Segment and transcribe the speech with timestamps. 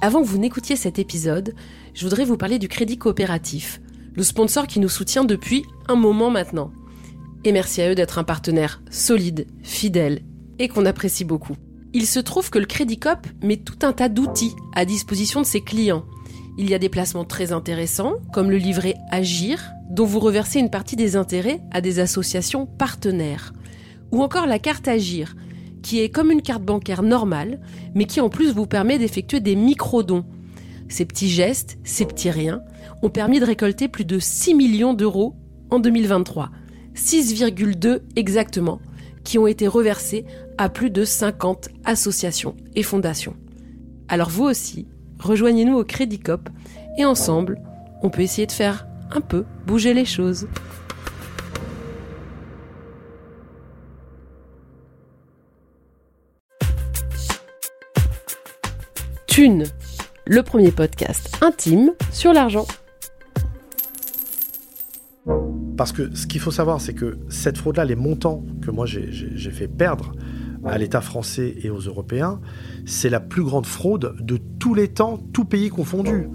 [0.00, 1.54] Avant que vous n'écoutiez cet épisode,
[1.92, 3.80] je voudrais vous parler du Crédit Coopératif,
[4.14, 6.70] le sponsor qui nous soutient depuis un moment maintenant.
[7.44, 10.22] Et merci à eux d'être un partenaire solide, fidèle
[10.60, 11.56] et qu'on apprécie beaucoup.
[11.94, 15.46] Il se trouve que le Crédit Coop met tout un tas d'outils à disposition de
[15.46, 16.04] ses clients.
[16.58, 20.70] Il y a des placements très intéressants, comme le livret Agir, dont vous reversez une
[20.70, 23.52] partie des intérêts à des associations partenaires.
[24.12, 25.34] Ou encore la carte Agir,
[25.82, 27.60] qui est comme une carte bancaire normale,
[27.94, 30.24] mais qui en plus vous permet d'effectuer des micro-dons.
[30.88, 32.62] Ces petits gestes, ces petits riens,
[33.02, 35.36] ont permis de récolter plus de 6 millions d'euros
[35.70, 36.50] en 2023.
[36.94, 38.80] 6,2 exactement,
[39.24, 40.24] qui ont été reversés
[40.56, 43.36] à plus de 50 associations et fondations.
[44.08, 44.88] Alors vous aussi,
[45.20, 46.48] rejoignez-nous au Crédit Cop
[46.98, 47.60] et ensemble,
[48.02, 50.48] on peut essayer de faire un peu bouger les choses.
[60.26, 62.66] Le premier podcast intime sur l'argent.
[65.76, 69.50] Parce que ce qu'il faut savoir, c'est que cette fraude-là, les montants que moi j'ai
[69.52, 70.10] fait perdre
[70.64, 72.40] à l'État français et aux Européens,
[72.84, 76.28] c'est la plus grande fraude de tous les temps, tout pays confondu.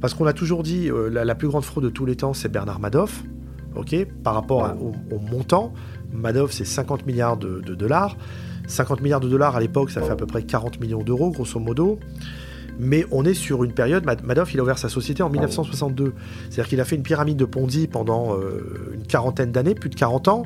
[0.00, 2.48] Parce qu'on a toujours dit, euh, la, plus grande fraude de tous les temps, c'est
[2.48, 3.24] Bernard Madoff,
[3.74, 5.72] ok par rapport au, montant.
[6.12, 8.16] Madoff, c'est 50 milliards de dollars.
[8.66, 11.58] 50 milliards de dollars à l'époque, ça fait à peu près 40 millions d'euros, grosso
[11.60, 11.98] modo
[12.78, 14.04] mais on est sur une période.
[14.04, 16.14] Madoff, il a ouvert sa société en 1962.
[16.50, 19.94] C'est-à-dire qu'il a fait une pyramide de Ponzi pendant euh, une quarantaine d'années, plus de
[19.94, 20.42] 40 ans,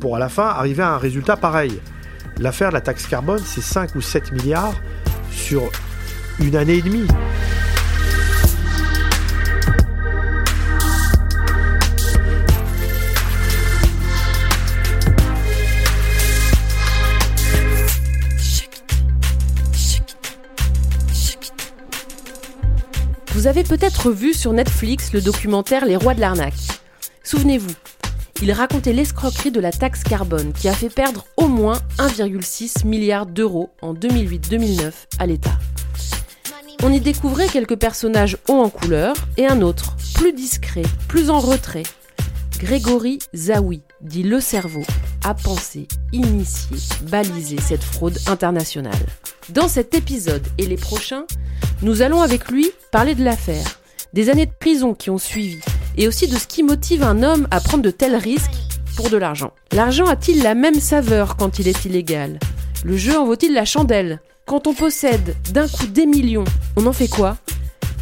[0.00, 1.80] pour à la fin arriver à un résultat pareil.
[2.38, 4.74] L'affaire de la taxe carbone, c'est 5 ou 7 milliards
[5.30, 5.62] sur
[6.40, 7.06] une année et demie.
[23.40, 26.52] Vous avez peut-être vu sur Netflix le documentaire Les Rois de l'arnaque.
[27.24, 27.72] Souvenez-vous,
[28.42, 33.24] il racontait l'escroquerie de la taxe carbone qui a fait perdre au moins 1,6 milliard
[33.24, 35.58] d'euros en 2008-2009 à l'État.
[36.82, 41.40] On y découvrait quelques personnages hauts en couleur et un autre, plus discret, plus en
[41.40, 41.84] retrait.
[42.58, 44.82] Grégory Zawi, dit le cerveau,
[45.24, 49.06] a pensé, initié, balisé cette fraude internationale.
[49.48, 51.24] Dans cet épisode et les prochains,
[51.82, 53.80] nous allons avec lui parler de l'affaire,
[54.12, 55.60] des années de prison qui ont suivi,
[55.96, 58.50] et aussi de ce qui motive un homme à prendre de tels risques
[58.96, 59.52] pour de l'argent.
[59.72, 62.38] L'argent a-t-il la même saveur quand il est illégal?
[62.84, 64.20] Le jeu en vaut-il la chandelle?
[64.46, 66.44] Quand on possède d'un coup des millions,
[66.76, 67.36] on en fait quoi?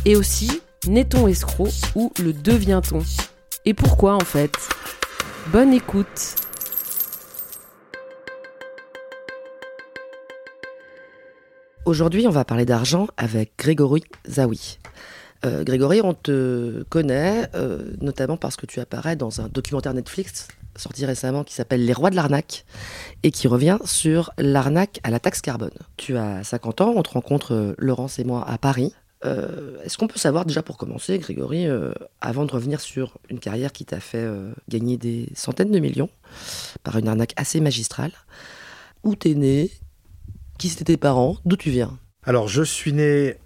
[0.04, 3.02] Et aussi, n'est-on escroc ou le devient-on?
[3.64, 4.52] Et pourquoi en fait?
[5.48, 6.34] Bonne écoute
[11.88, 14.78] Aujourd'hui, on va parler d'argent avec Grégory Zawi.
[15.46, 20.48] Euh, Grégory, on te connaît euh, notamment parce que tu apparais dans un documentaire Netflix
[20.76, 22.66] sorti récemment qui s'appelle Les Rois de l'arnaque
[23.22, 25.70] et qui revient sur l'arnaque à la taxe carbone.
[25.96, 28.92] Tu as 50 ans, on te rencontre euh, Laurence et moi à Paris.
[29.24, 31.66] Est-ce qu'on peut savoir déjà pour commencer, Grégory,
[32.20, 34.24] avant de revenir sur une carrière qui t'a fait
[34.68, 36.08] gagner des centaines de millions
[36.84, 38.12] par une arnaque assez magistrale,
[39.02, 39.72] où t'es né,
[40.58, 41.38] qui c'était tes parents?
[41.44, 41.98] D'où tu viens?
[42.24, 43.36] Alors, je suis né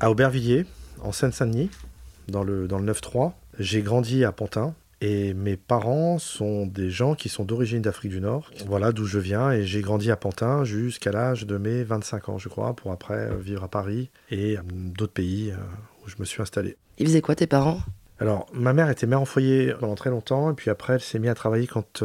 [0.00, 0.66] à Aubervilliers,
[1.00, 1.70] en Seine-Saint-Denis,
[2.28, 3.32] dans le, dans le 9-3.
[3.58, 4.74] J'ai grandi à Pantin.
[5.00, 8.50] Et mes parents sont des gens qui sont d'origine d'Afrique du Nord.
[8.66, 9.52] Voilà d'où je viens.
[9.52, 13.30] Et j'ai grandi à Pantin jusqu'à l'âge de mes 25 ans, je crois, pour après
[13.30, 15.56] euh, vivre à Paris et euh, d'autres pays euh,
[16.04, 16.76] où je me suis installé.
[16.98, 17.78] Ils faisaient quoi tes parents?
[18.18, 21.20] Alors, ma mère était mère en foyer pendant très longtemps, et puis après, elle s'est
[21.20, 22.02] mise à travailler quand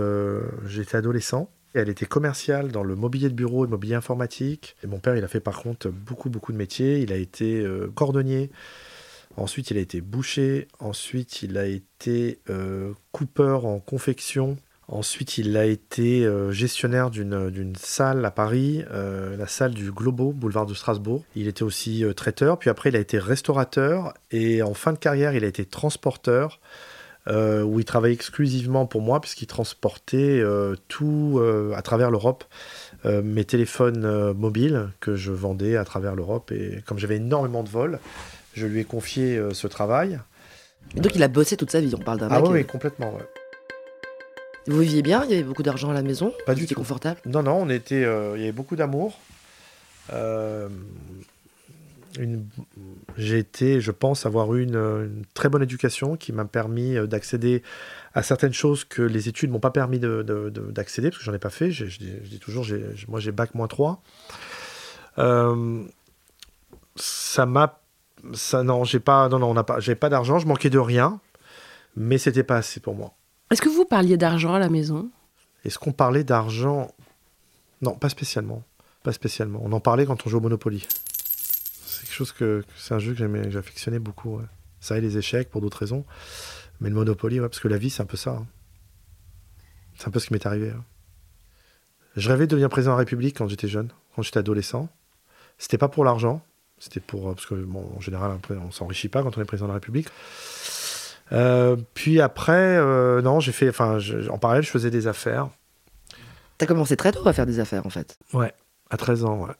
[0.68, 1.50] j'étais adolescent.
[1.74, 4.76] Elle était commerciale dans le mobilier de bureau, le mobilier informatique.
[4.84, 7.00] Et mon père, il a fait par contre beaucoup, beaucoup de métiers.
[7.00, 8.52] Il a été euh, cordonnier.
[9.38, 10.68] Ensuite, il a été boucher.
[10.80, 14.58] Ensuite, il a été euh, coupeur en confection.
[14.88, 20.68] Ensuite, il a été euh, gestionnaire d'une salle à Paris, la salle du Globo, boulevard
[20.68, 21.24] de Strasbourg.
[21.36, 22.60] Il était aussi traiteur.
[22.60, 24.14] Puis après, il a été restaurateur.
[24.30, 26.60] Et en fin de carrière, il a été transporteur.
[27.30, 32.44] Euh, où il travaillait exclusivement pour moi, puisqu'il transportait euh, tout euh, à travers l'Europe,
[33.06, 36.54] mes téléphones mobiles que je vendais à travers l'Europe.
[36.54, 38.00] Et comme j'avais énormément de vols,
[38.54, 40.22] je lui ai confié ce travail.
[40.96, 42.46] Et donc il a bossé toute sa vie, on parle d'un ah mec.
[42.48, 43.28] Ah oui, complètement, ouais.
[44.68, 46.76] Vous viviez bien Il y avait beaucoup d'argent à la maison Pas du tout.
[46.76, 47.20] confortable?
[47.26, 49.20] Non, non, on était, il y avait beaucoup d'amour.
[53.18, 57.64] J'ai été, je pense, avoir eu une, très bonne éducation qui m'a permis euh, d'accéder
[58.14, 61.50] à certaines choses que les études m'ont pas permis d'accéder, parce que j'en ai pas
[61.50, 61.72] fait.
[61.72, 62.66] Je, dis, toujours,
[63.08, 64.02] moi j'ai bac moins 3.
[65.20, 65.84] Euh,
[66.96, 67.80] ça m'a
[68.34, 71.20] ça, non, j'ai pas, non, non, on pas, j'ai pas d'argent, je manquais de rien,
[71.96, 73.14] mais c'était pas assez pour moi.
[73.52, 75.10] Est-ce que vous parliez d'argent à la maison?
[75.66, 76.92] Est-ce qu'on parlait d'argent?
[77.82, 78.64] Non, pas spécialement.
[79.04, 79.60] Pas spécialement.
[79.64, 80.86] On en parlait quand on jouait au Monopoly.
[82.14, 84.40] Quelque chose que, c'est un jeu que j'aimais, j'affectionnais beaucoup.
[84.80, 86.06] Ça et les échecs pour d'autres raisons,
[86.80, 88.32] mais le Monopoly, ouais, parce que la vie, c'est un peu ça.
[88.32, 88.46] Hein.
[89.98, 90.70] C'est un peu ce qui m'est arrivé.
[90.70, 90.84] Hein.
[92.16, 94.90] Je rêvais de devenir président de la République quand j'étais jeune, quand j'étais adolescent.
[95.58, 96.46] C'était pas pour l'argent,
[96.78, 99.66] c'était pour euh, parce que bon, en général, on s'enrichit pas quand on est président
[99.66, 100.10] de la République.
[101.32, 103.98] Euh, puis après, euh, non, j'ai fait, enfin,
[104.30, 105.50] en parallèle, je faisais des affaires.
[106.60, 108.20] T'as commencé très tôt à faire des affaires, en fait.
[108.34, 108.54] Ouais,
[108.92, 109.54] à 13 ans, ouais.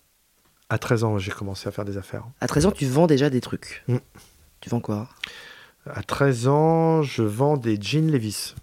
[0.74, 2.24] À 13 ans, j'ai commencé à faire des affaires.
[2.42, 3.84] À 13 ans, tu vends déjà des trucs.
[3.88, 3.98] Mm.
[4.60, 5.08] Tu vends quoi?
[5.86, 8.56] À 13 ans, je vends des jeans Levis.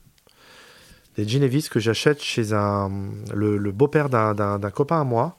[1.16, 2.90] Des jeans Levis que j'achète chez un,
[3.32, 5.38] le, beau-père d'un copain à moi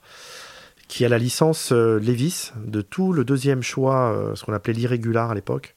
[0.87, 5.31] qui a la licence euh, Levis de tout le deuxième choix, ce qu'on appelait l'irrégular
[5.31, 5.75] à l'époque.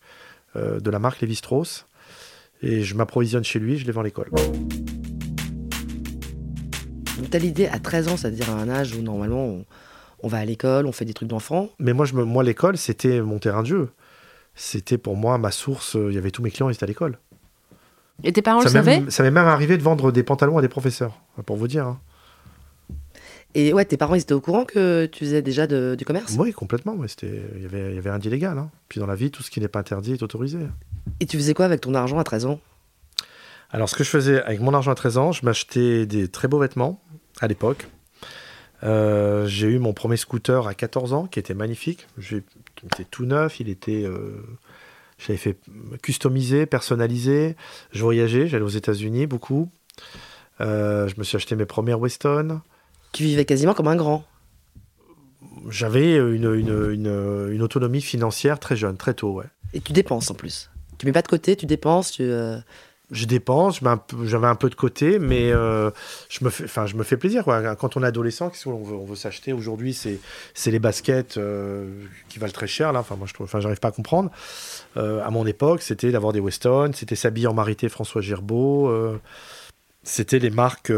[0.54, 1.86] Euh, de la marque Lévi-Strauss.
[2.62, 4.30] Et je m'approvisionne chez lui, je les vends à l'école.
[7.18, 9.64] Donc tu as l'idée à 13 ans, c'est-à-dire à un âge où normalement on,
[10.28, 11.70] va à l'école, on fait des trucs d'enfant.
[11.78, 13.90] Mais moi, je moi l'école, c'était mon terrain de jeu.
[14.54, 15.94] C'était pour moi ma source.
[15.94, 17.18] Il y avait tous mes clients, ils étaient à l'école.
[18.22, 20.68] Et tes parents le savaient Ça m'est même arrivé de vendre des pantalons à des
[20.68, 21.86] professeurs, pour vous dire.
[21.86, 22.00] Hein.
[23.56, 26.34] Et ouais, tes parents, ils étaient au courant que tu faisais déjà du commerce?
[26.38, 26.96] Oui, complètement.
[27.22, 28.58] Il y avait, y avait d'illégal.
[28.58, 28.70] Hein.
[28.88, 30.58] Puis dans la vie, tout ce qui n'est pas interdit est autorisé.
[31.20, 32.60] Et tu faisais quoi avec ton argent à 13 ans?
[33.70, 36.48] Alors, ce que je faisais avec mon argent à 13 ans, je m'achetais des très
[36.48, 37.00] beaux vêtements
[37.40, 37.88] à l'époque.
[38.82, 42.06] Euh, j'ai eu mon premier scooter à 14 ans qui était magnifique.
[42.30, 42.42] Il
[42.84, 44.04] était tout neuf, il était.
[44.04, 44.42] Euh,
[45.18, 45.58] j'avais fait
[46.02, 47.56] customiser, personnaliser.
[47.92, 49.70] Je voyageais, j'allais aux États-Unis beaucoup.
[50.60, 52.60] Euh, je me suis acheté mes premières Weston.
[53.12, 54.24] Tu vivais quasiment comme un grand.
[55.70, 59.46] J'avais une, autonomie financière très jeune, très tôt, ouais.
[59.72, 60.70] Et tu dépenses en plus.
[60.98, 62.30] Tu mets pas de côté, tu dépenses, tu.
[63.04, 63.80] Euh, je dépense,
[64.24, 65.90] j'avais un peu de côté, mais euh,
[66.28, 67.44] je, me fais, enfin, je me fais plaisir.
[67.44, 67.76] Quoi.
[67.76, 72.04] Quand on est adolescent, qu'est-ce qu'on veut, on veut s'acheter Aujourd'hui, c'est les baskets euh,
[72.28, 72.92] qui valent très cher.
[72.92, 73.00] Là.
[73.00, 74.30] Enfin, moi, je enfin, j'arrive pas à comprendre.
[74.96, 78.92] à mon époque, c'était d'avoir des Weston, c'était s'habiller en marité François Girbeau.
[80.02, 80.92] c'était les marques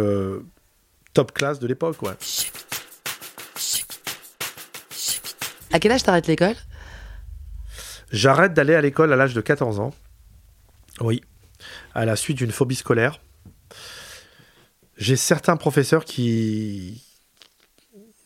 [1.12, 2.12] top classe de l'époque, ouais.
[5.72, 6.54] À quel âge t'arrêtes l'école?
[8.12, 9.92] J'arrête d'aller à l'école à l'âge de 14 ans.
[11.00, 11.22] Oui.
[11.96, 13.20] À la suite d'une phobie scolaire.
[14.96, 17.02] J'ai certains professeurs qui.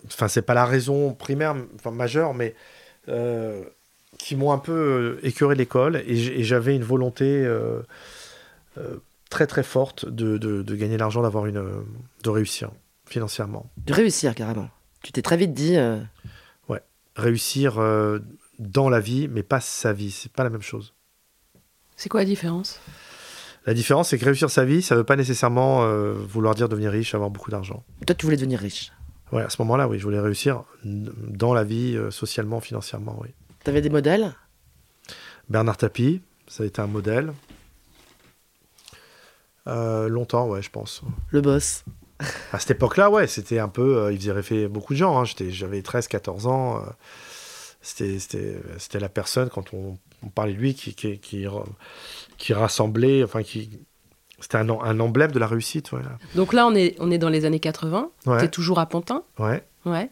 [0.06, 2.54] Enfin, c'est pas la raison primaire, enfin majeure, mais
[3.08, 3.62] euh,
[4.18, 7.82] qui m'ont un peu euh, écœuré l'école et j'avais une volonté euh,
[9.30, 11.64] très très forte de, de, gagner l'argent, d'avoir une,
[12.22, 12.70] de réussir
[13.06, 13.70] financièrement.
[13.78, 14.68] De réussir carrément.
[15.02, 15.76] Tu t'es très vite dit.
[15.76, 15.98] Euh,
[16.68, 16.82] ouais,
[17.16, 18.18] réussir euh,
[18.58, 20.94] dans la vie, mais pas sa vie, c'est pas la même chose.
[21.96, 22.80] C'est quoi la différence?
[23.66, 26.90] La différence, c'est que réussir sa vie, ça veut pas nécessairement euh, vouloir dire devenir
[26.90, 27.84] riche, avoir beaucoup d'argent.
[28.06, 28.92] Toi, tu voulais devenir riche.
[29.32, 33.28] Ouais, à ce moment-là, oui, je voulais réussir dans la vie, socialement, financièrement, oui.
[33.62, 34.34] T'avais des modèles?
[35.48, 37.32] Bernard Tapie, ça a été un modèle.
[39.66, 41.02] Euh, longtemps, ouais, je pense.
[41.30, 41.84] Le boss.
[42.52, 43.98] À cette époque-là, ouais, c'était un peu.
[43.98, 45.20] Euh, il faisait rêver beaucoup de gens.
[45.20, 45.24] Hein.
[45.48, 46.78] J'avais 13, 14 ans.
[46.78, 49.96] Euh, c'était la personne, quand on,
[50.28, 53.24] parlait de lui, qui, qui, qui, rassemblait.
[53.24, 53.70] Enfin, qui.
[54.40, 55.90] C'était un, un, emblème de la réussite.
[56.34, 58.10] Donc là, on est, on est dans les années 80.
[58.24, 59.22] Tu es toujours à Pantin.
[59.38, 59.62] Ouais.
[59.84, 60.10] Ouais.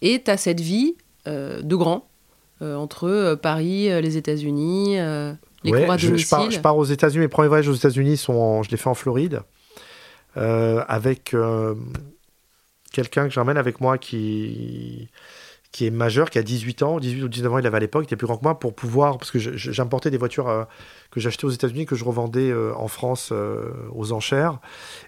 [0.00, 0.96] Et tu as cette vie
[1.26, 2.08] de grand
[2.60, 4.96] entre Paris, les États-Unis
[5.64, 7.20] je, pars, aux États-Unis.
[7.20, 9.40] Mes premiers voyages aux États-Unis, sont je les fais en Floride.
[10.36, 11.74] Euh, avec euh,
[12.92, 15.08] quelqu'un que j'emmène avec moi qui,
[15.74, 18.04] qui est majeur, qui a 18 ans, 18 ou 19 ans, il avait à l'époque,
[18.04, 20.62] il était plus grand que moi, pour pouvoir, parce que j'importais des voitures euh,
[21.10, 23.32] que j'achetais aux États-Unis, que je revendais en France
[23.92, 24.60] aux enchères,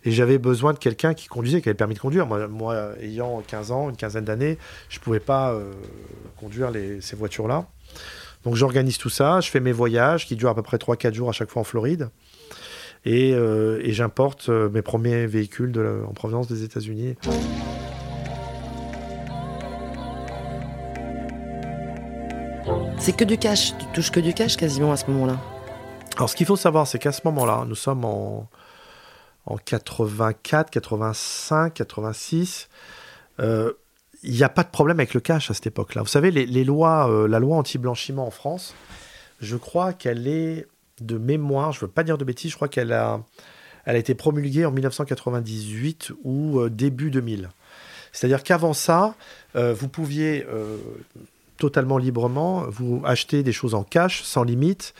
[0.05, 2.27] et j'avais besoin de quelqu'un qui conduisait, qui avait permis de conduire.
[2.27, 4.59] Moi, ayant 15 ans, une quinzaine d'années,
[4.89, 5.57] je ne pouvais pas
[6.37, 7.67] conduire ces voitures-là.
[8.45, 11.29] Donc j'organise tout ça, je fais mes voyages qui durent à peu près 3-4 jours
[11.29, 12.11] à chaque fois en Floride.
[13.05, 15.73] Et, euh, j'importe euh, mes premiers véhicules
[16.09, 17.15] en provenance des États-Unis.
[23.07, 25.41] C'est que du cash, tu touches que du cash quasiment à ce moment-là.
[26.17, 28.49] Alors ce qu'il faut savoir, c'est qu'à ce moment-là, nous sommes en,
[29.45, 32.69] en 84, 85, 86
[33.39, 36.03] il n'y a pas de problème avec le cash à cette époque-là.
[36.03, 38.75] Vous savez, les, lois, euh, la loi anti-blanchiment en France,
[39.41, 40.67] je crois qu'elle est
[41.01, 43.21] de mémoire, je ne veux pas dire de bêtises, je crois qu'elle a,
[43.85, 47.51] elle a été promulguée en 1998 ou euh, début 2000.
[48.11, 49.15] C'est-à-dire qu'avant ça,
[49.55, 50.45] euh, vous pouviez
[51.57, 54.95] totalement librement, vous achetez des choses en cash, sans limite,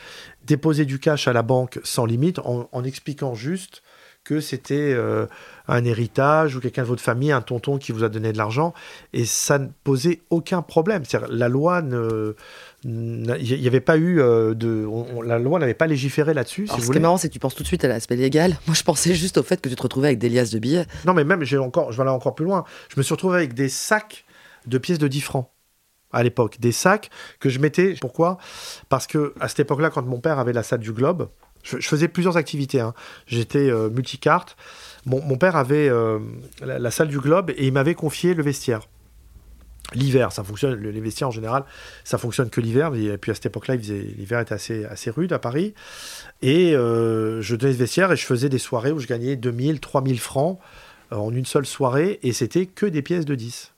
[0.45, 3.83] déposez du cash à la banque sans limite, en, expliquant juste
[4.23, 5.25] que c'était euh,
[5.69, 8.73] un héritage ou quelqu'un de votre famille, un tonton qui vous a donné de l'argent,
[9.13, 11.03] et ça ne posait aucun problème.
[11.29, 12.35] La loi ne,
[12.83, 14.85] il n'y avait pas eu euh, de.
[15.23, 16.67] la loi n'avait pas légiféré là-dessus.
[16.67, 18.57] ce qui est marrant, c'est que tu penses tout de suite à l'aspect légal.
[18.67, 20.85] Moi, je pensais juste au fait que tu te retrouvais avec des liasses de billets.
[21.05, 22.65] Non, mais même, encore, je vais aller encore plus loin.
[22.89, 24.25] Je me suis retrouvé avec des sacs
[24.65, 25.49] de pièces de 10 francs
[26.11, 26.57] à l'époque.
[26.59, 27.09] Des sacs
[27.39, 27.95] que je mettais.
[27.99, 28.37] Pourquoi?
[28.89, 31.29] Parce que à cette époque-là, quand mon père avait la salle du Globe,
[31.63, 32.79] je, faisais plusieurs activités.
[32.79, 32.93] Hein.
[33.25, 34.55] J'étais euh, multicarte.
[35.05, 36.19] Mon, père avait euh,
[36.61, 38.81] la salle du Globe et il m'avait confié le vestiaire.
[39.93, 41.63] L'hiver, ça fonctionne, les vestiaires en général,
[42.03, 42.93] ça fonctionne que l'hiver.
[42.93, 45.73] Et puis à cette époque-là, l'hiver était assez, assez rude à Paris.
[46.41, 49.79] Et euh, je donnais ce vestiaire et je faisais des soirées où je gagnais 2000,
[49.79, 50.59] 3000 francs
[51.11, 52.19] en une seule soirée.
[52.21, 53.71] Et c'était que des pièces de 10.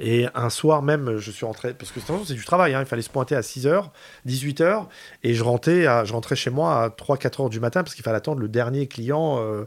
[0.00, 3.02] Et un soir même, je suis rentré, parce que c'est du travail, hein, il fallait
[3.02, 3.90] se pointer à 6h,
[4.26, 4.86] 18h,
[5.22, 8.16] et je rentrais, à, je rentrais chez moi à 3-4h du matin, parce qu'il fallait
[8.16, 9.38] attendre le dernier client.
[9.40, 9.64] Euh,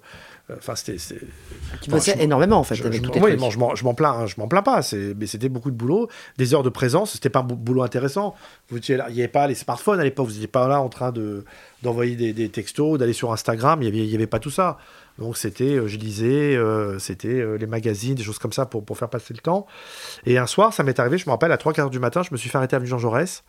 [0.54, 0.98] Enfin, c'était.
[1.82, 2.76] Tu bossais énormément en fait.
[2.76, 2.88] Je, je,
[3.20, 4.82] oui, je m'en plains, hein, je m'en plains pas.
[5.18, 7.14] Mais c'était beaucoup de boulot, des heures de présence.
[7.14, 8.36] C'était pas un boulot intéressant.
[8.70, 10.28] Vous il n'y avait pas les smartphones à l'époque.
[10.28, 11.46] Vous n'étiez pas là en train de
[11.82, 13.82] d'envoyer des, textos, d'aller sur Instagram.
[13.82, 14.78] Il n'y avait, y avait pas tout ça.
[15.18, 18.98] Donc c'était, euh, je lisais, euh, c'était euh, les magazines, des choses comme ça pour,
[18.98, 19.66] faire passer le temps.
[20.26, 22.30] Et un soir, ça m'est arrivé, je me rappelle, à 3 quarts du matin, je
[22.32, 23.44] me suis fait arrêter à Jean Jaurès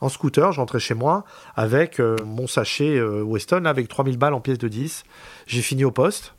[0.00, 1.24] en scooter, je rentrais chez moi
[1.56, 5.04] avec mon sachet Weston avec 3000 balles en pièces de 10.
[5.46, 6.32] J'ai fini au poste.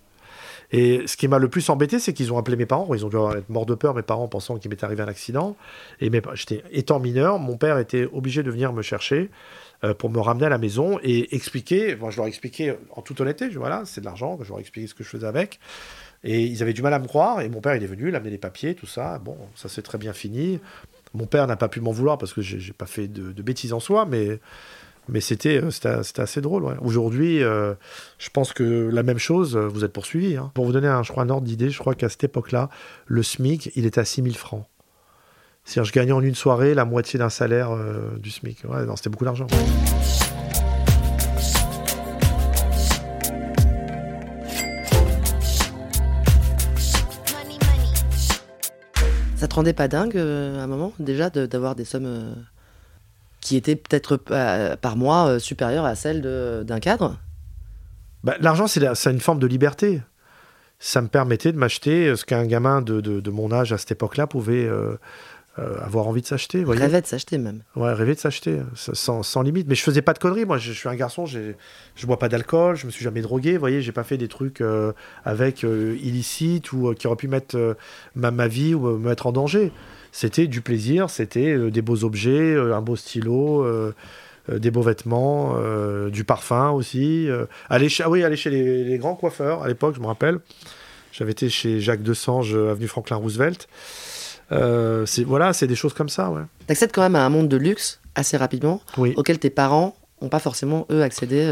[0.71, 2.91] Et ce qui m'a le plus embêté, c'est qu'ils ont appelé mes parents.
[2.95, 5.55] Ils ont dû être morts de peur, mes parents, pensant qu'il m'était arrivé un accident.
[5.99, 9.29] Et j'étais étant mineur, mon père était obligé de venir me chercher
[9.83, 11.95] euh, pour me ramener à la maison et expliquer.
[11.95, 14.93] Moi, je leur expliquais en toute honnêteté, voilà, c'est de l'argent, je leur expliquais ce
[14.93, 15.59] que je faisais avec.
[16.23, 17.41] Et ils avaient du mal à me croire.
[17.41, 19.17] Et mon père, il est venu, il a amené les papiers, tout ça.
[19.19, 20.59] Bon, ça s'est très bien fini.
[21.13, 23.79] Mon père n'a pas pu m'en vouloir parce que j'ai pas fait de, bêtises en
[23.79, 24.39] soi, mais
[25.09, 26.77] mais c'était euh, assez drôle.
[26.79, 27.73] Aujourd'hui, euh,
[28.19, 30.37] je pense que la même chose, vous êtes poursuivi.
[30.37, 30.51] Hein.
[30.53, 32.69] Pour vous donner un, je crois, un ordre d'idée, je crois qu'à cette époque-là,
[33.07, 34.67] le SMIC, il était à 6000 francs.
[35.63, 37.71] C'est-à-dire, je gagnais en une soirée la moitié d'un salaire
[38.19, 38.63] du SMIC.
[38.65, 39.47] Ouais, c'était beaucoup d'argent.
[49.37, 52.35] Ça te rendait pas dingue à un moment déjà d'avoir des sommes
[53.41, 57.17] qui était peut-être euh, par mois euh, supérieure à celle d'un cadre?
[58.23, 60.01] Bah, L'argent, c'est une forme de liberté.
[60.79, 63.91] Ça me permettait de m'acheter euh, ce qu'un gamin de, de, mon âge à cette
[63.91, 64.69] époque-là pouvait
[65.57, 66.63] avoir envie de s'acheter.
[66.65, 67.61] Rêver de s'acheter même.
[67.75, 69.67] Ouais, rêver de s'acheter, sans, sans, limite.
[69.67, 70.45] Mais je faisais pas de conneries.
[70.45, 71.53] Moi, je, suis un garçon, je
[72.05, 73.53] bois pas d'alcool, je me suis jamais drogué.
[73.53, 74.63] Vous voyez, j'ai pas fait des trucs
[75.25, 77.75] avec illicites ou qui auraient pu mettre
[78.15, 79.71] ma, ma, vie ou me mettre en danger
[80.11, 83.93] c'était du plaisir, c'était euh, des beaux objets, euh, un beau stylo, euh,
[84.49, 85.55] des beaux vêtements,
[86.09, 87.29] du parfum aussi.
[87.69, 90.39] aller chez, ah oui, aller chez les, grands coiffeurs à l'époque, je me rappelle.
[91.11, 93.69] J'avais été chez Jacques Desange, avenue Franklin Roosevelt.
[95.05, 96.43] C'est voilà, c'est des choses comme ça, ouais.
[96.67, 99.13] T'accèdes quand même à un monde de luxe assez rapidement, oui.
[99.15, 101.49] auquel tes parents n'ont pas forcément eux accédé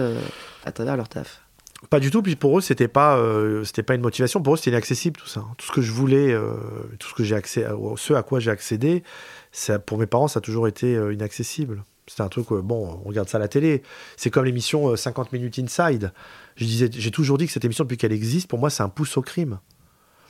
[0.65, 1.41] à travers leur taf.
[1.89, 2.22] Pas du tout.
[2.22, 4.41] Puis pour eux, c'était pas, euh, c'était pas une motivation.
[4.41, 5.46] Pour eux, c'était inaccessible tout ça.
[5.58, 6.53] Tout ce que je voulais, euh,
[7.00, 7.65] tout ce que j'ai accès,
[7.96, 9.03] ce à quoi j'ai accédé,
[9.51, 11.84] ça, pour mes parents, ça a toujours été euh, inaccessible.
[12.06, 13.84] C'était un truc, bon, on regarde ça à la télé.
[14.18, 16.12] C'est comme l'émission 50 minutes inside.
[16.56, 18.89] Je disais, j'ai toujours dit que cette émission, depuis qu'elle existe, pour moi, c'est un
[18.89, 19.60] pouce au crime.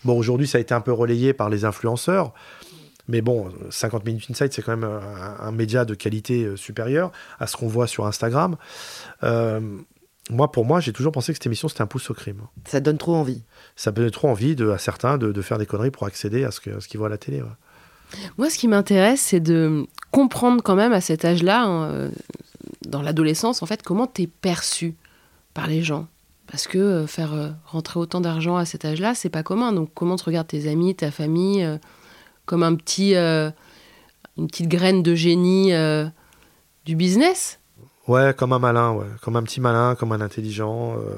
[0.03, 2.33] Bon, aujourd'hui, ça a été un peu relayé par les influenceurs.
[3.07, 7.47] Mais bon, 50 minutes inside, c'est quand même un, un, média de qualité supérieure à
[7.47, 8.55] ce qu'on voit sur Instagram.
[9.23, 9.59] Euh,
[10.29, 12.41] moi, pour moi, j'ai toujours pensé que cette émission, c'était un pouce au crime.
[12.65, 13.41] Ça donne trop envie.
[13.75, 16.59] Ça donne trop envie de, à certains de, faire des conneries pour accéder à ce
[16.59, 17.41] qu'ils voient à la télé.
[18.37, 22.09] Moi, ce qui m'intéresse, c'est de comprendre quand même à cet âge-là, hein, euh,
[22.85, 24.95] dans l'adolescence, en fait, comment tu es perçu
[25.53, 26.07] par les gens.
[26.51, 29.71] Parce que euh, faire euh, rentrer autant d'argent à cet âge-là, c'est pas commun.
[29.71, 31.67] Donc, comment te regardent tes amis, ta famille,
[32.45, 35.71] comme un petit, une petite graine de génie
[36.85, 37.59] du business?
[38.09, 39.05] Ouais, comme un malin, ouais.
[39.21, 40.97] Comme un petit malin, comme un intelligent.
[40.97, 41.15] Euh.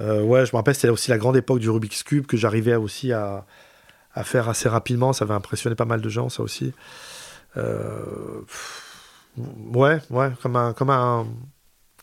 [0.00, 2.74] Euh, ouais, je me rappelle, c'était aussi la grande époque du Rubik's Cube que j'arrivais
[2.74, 3.46] aussi à,
[4.24, 5.12] faire assez rapidement.
[5.12, 6.72] Ça avait impressionné pas mal de gens, ça aussi.
[7.56, 8.42] Euh,
[9.72, 11.28] ouais, ouais, comme un, comme un,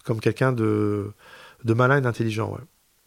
[0.05, 1.11] comme quelqu'un de,
[1.65, 2.61] de malin et d'intelligent, ouais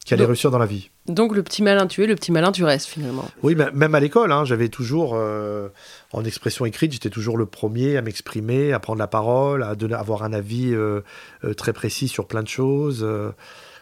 [0.09, 0.89] qui allait réussir dans la vie.
[1.07, 3.27] Donc le petit malin tu es, le petit malin tu restes finalement.
[3.43, 5.69] Oui, même à l'école, hein, j'avais toujours, euh,
[6.13, 9.95] en expression écrite, j'étais toujours le premier à m'exprimer, à prendre la parole, à donner,
[9.95, 11.03] avoir un avis euh,
[11.45, 13.07] euh, très précis sur plein de choses.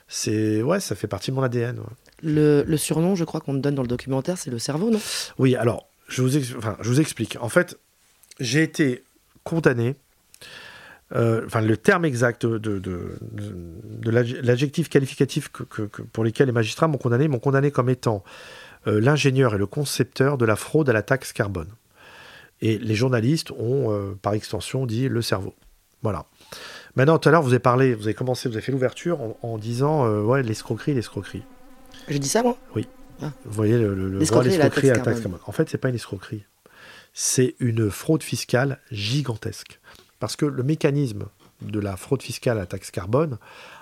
[0.09, 1.79] c'est ouais, ça fait partie de mon ADN.
[2.23, 5.01] Le, le, surnom, je crois qu'on te donne dans le documentaire, c'est le cerveau, non?
[5.39, 7.37] Oui, alors je vous, je vous explique.
[7.41, 7.79] En fait,
[8.41, 9.05] j'ai été
[9.45, 9.95] condamné.
[11.15, 13.19] Euh, enfin, le terme exact de, de, de-
[13.85, 17.71] de l'adj- l'adjectif qualificatif que, que- que- pour lesquels les magistrats m'ont condamné, m'ont condamné
[17.71, 18.25] comme étant
[18.89, 21.69] euh, l'ingénieur et le concepteur de la fraude à la taxe carbone.
[22.63, 25.55] Et les journalistes ont, euh, par extension, dit le cerveau.
[26.03, 26.27] Voilà.
[26.95, 29.39] Maintenant, tout à l'heure, vous avez parlé, vous avez commencé, vous avez fait l'ouverture en,
[29.43, 31.43] en disant, euh, ouais, l'escroquerie, l'escroquerie.
[32.09, 32.57] J'ai dit ça, moi?
[32.75, 35.41] Vous voyez le, le, L'escroquerie à la taxe carbone.
[35.47, 36.45] En fait, c'est pas une escroquerie.
[37.13, 39.81] C'est une fraude fiscale gigantesque.
[40.19, 41.27] Parce que le mécanisme
[41.63, 43.39] de la fraude fiscale à la taxe carbone,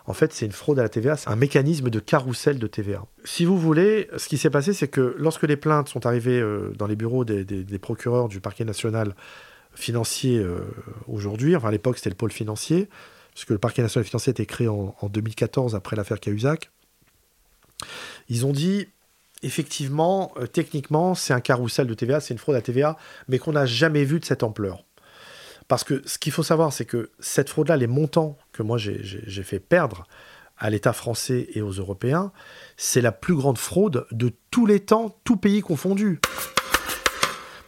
[0.06, 3.04] en fait, c'est une fraude à la TVA, c'est un mécanisme de carrousel de TVA.
[3.24, 6.72] Si vous voulez, ce qui s'est passé, c'est que lorsque les plaintes sont arrivées euh,
[6.76, 9.14] dans les bureaux des, procureurs du parquet national
[9.74, 10.60] financier euh,
[11.08, 12.88] aujourd'hui, enfin à l'époque c'était le pôle financier,
[13.32, 16.70] puisque le parquet national financier a été créé en, en 2014 après l'affaire Cahuzac,
[18.28, 18.86] ils ont dit
[19.44, 22.96] effectivement, euh, techniquement, c'est un carrousel de TVA, c'est une fraude à TVA,
[23.28, 24.84] mais qu'on n'a jamais vu de cette ampleur.
[25.68, 29.02] Parce que ce qu'il faut savoir, c'est que cette fraude-là, les montants que moi j'ai-
[29.42, 30.06] fait perdre
[30.58, 32.32] à l'État français et aux Européens,
[32.76, 36.20] c'est la plus grande fraude de tous les temps, tous pays confondus.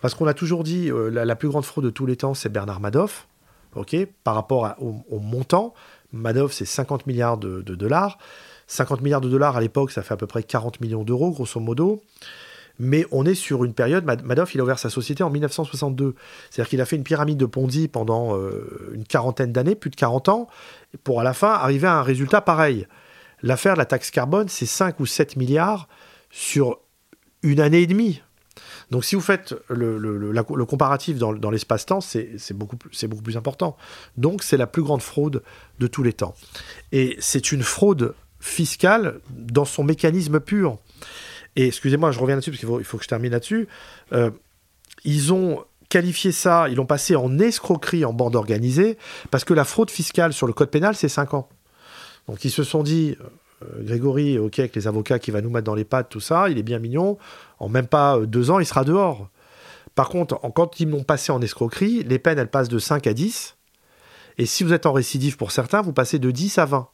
[0.00, 2.48] Parce qu'on a toujours dit, euh, la, plus grande fraude de tous les temps, c'est
[2.48, 3.26] Bernard Madoff,
[4.24, 5.74] par rapport à- au, au montant.
[6.12, 8.18] Madoff, c'est 50 milliards de, de dollars.
[8.68, 11.60] 50 milliards de dollars à l'époque, ça fait à peu près 40 millions d'euros, grosso
[11.60, 12.02] modo.
[12.78, 16.14] Mais on est sur une période, Mad- Madoff, il a ouvert sa société en 1962.
[16.50, 19.96] C'est-à-dire qu'il a fait une pyramide de Ponzi pendant euh, une quarantaine d'années, plus de
[19.96, 20.48] 40 ans,
[21.04, 22.86] pour à la fin arriver à un résultat pareil.
[23.42, 25.88] L'affaire de la taxe carbone, c'est 5 ou 7 milliards
[26.30, 26.78] sur
[27.42, 28.20] une année et demie.
[28.90, 33.76] Donc si vous faites le, comparatif dans, l'espace-temps, c'est beaucoup plus important.
[34.16, 35.42] Donc c'est la plus grande fraude
[35.78, 36.34] de tous les temps.
[36.92, 40.78] Et c'est une fraude fiscale dans son mécanisme pur.
[41.56, 43.66] Et excusez-moi, je reviens là-dessus parce qu'il faut, que je termine là-dessus.
[44.12, 44.30] Euh,
[45.04, 48.98] ils ont qualifié ça, ils l'ont passé en escroquerie en bande organisée,
[49.30, 51.48] parce que la fraude fiscale sur le code pénal, c'est 5 ans.
[52.28, 53.16] Donc ils se sont dit,
[53.62, 56.48] euh, Grégory, ok, avec les avocats qui va nous mettre dans les pattes, tout ça,
[56.50, 57.18] il est bien mignon,
[57.58, 59.28] en même pas euh, deux ans, il sera dehors.
[59.94, 63.06] Par contre, en- quand ils m'ont passé en escroquerie, les peines, elles passent de 5
[63.06, 63.56] à 10.
[64.38, 66.88] Et si vous êtes en récidive pour certains, vous passez de 10 à 20.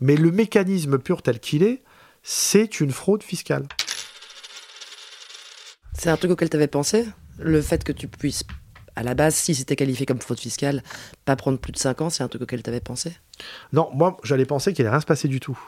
[0.00, 1.82] Mais le mécanisme pur tel qu'il est,
[2.22, 3.66] c'est une fraude fiscale.
[5.94, 7.06] C'est un truc auquel tu avais pensé?
[7.38, 8.44] Le fait que tu puisses,
[8.96, 10.82] à la base, si c'était qualifié comme fraude fiscale,
[11.24, 13.12] pas prendre plus de 5 ans, c'est un truc auquel tu avais pensé?
[13.72, 15.58] Non, moi, j'allais penser qu'il allait rien se passer du tout.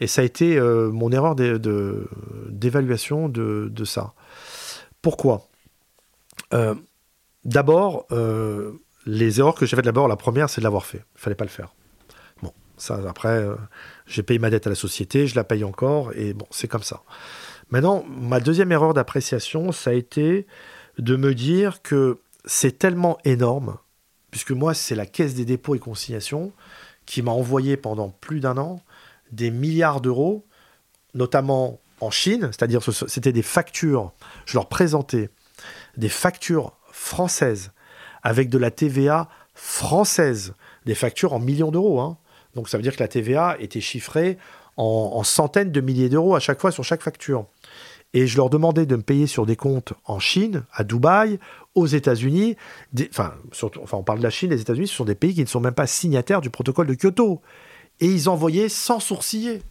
[0.00, 2.08] Et ça a été euh, mon erreur de-
[2.48, 4.14] d'évaluation de, de ça.
[5.02, 5.48] Pourquoi?
[6.52, 6.74] Euh,
[7.44, 8.72] D'abord, euh,
[9.06, 11.04] les erreurs que j'ai faites d'abord, la première, c'est de l'avoir fait.
[11.14, 11.75] Il fallait pas le faire.
[13.08, 13.56] Après, euh,
[14.06, 16.82] j'ai payé ma dette à la société, je la paye encore, et bon, c'est comme
[16.82, 17.02] ça.
[17.70, 20.46] Maintenant, ma deuxième erreur d'appréciation, ça a été
[20.98, 23.76] de me dire que c'est tellement énorme,
[24.30, 26.52] puisque moi, c'est la Caisse des dépôts et consignations
[27.06, 28.80] qui m'a envoyé pendant plus d'un an
[29.32, 30.46] des milliards d'euros,
[31.14, 34.12] notamment en Chine, c'est-à-dire ce- c'était des factures,
[34.44, 35.30] je leur présentais
[35.96, 37.72] des factures françaises
[38.22, 42.00] avec de la TVA française, des factures en millions d'euros.
[42.00, 42.18] hein.
[42.56, 44.38] Donc ça veut dire que la TVA était chiffrée
[44.76, 47.46] en, en centaines de milliers d'euros à chaque fois sur chaque facture.
[48.14, 51.38] Et je leur demandais de me payer sur des comptes en Chine, à Dubaï,
[51.74, 52.56] aux États-Unis.
[53.10, 53.34] Enfin,
[53.92, 55.74] on parle de la Chine, les États-Unis, ce sont des pays qui ne sont même
[55.74, 57.42] pas signataires du protocole de Kyoto.
[58.00, 59.62] Et ils envoyaient sans sourciller.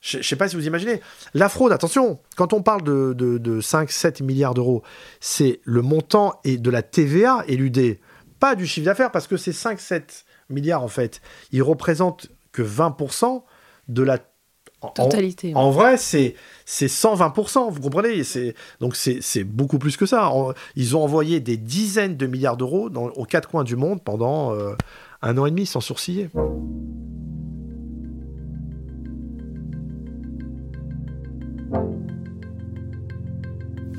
[0.00, 1.00] Je ne sais pas si vous imaginez.
[1.34, 4.84] La fraude, attention, quand on parle de, de, de 5-7 milliards d'euros,
[5.18, 7.98] c'est le montant et de la TVA éludée,
[8.38, 11.20] pas du chiffre d'affaires, parce que ces 5-7 milliards, en fait,
[11.52, 13.42] ils représentent que 20%
[13.88, 14.18] de la...
[14.80, 15.52] en- Totalité.
[15.54, 18.24] en vrai, c'est c'est 120%, vous comprenez?
[18.24, 20.30] C'est donc c'est beaucoup plus que ça.
[20.30, 24.52] En- Ils ont envoyé des dizaines de milliards d'euros aux quatre coins du monde pendant
[24.54, 24.74] euh,
[25.22, 26.30] un an et demi sans sourciller.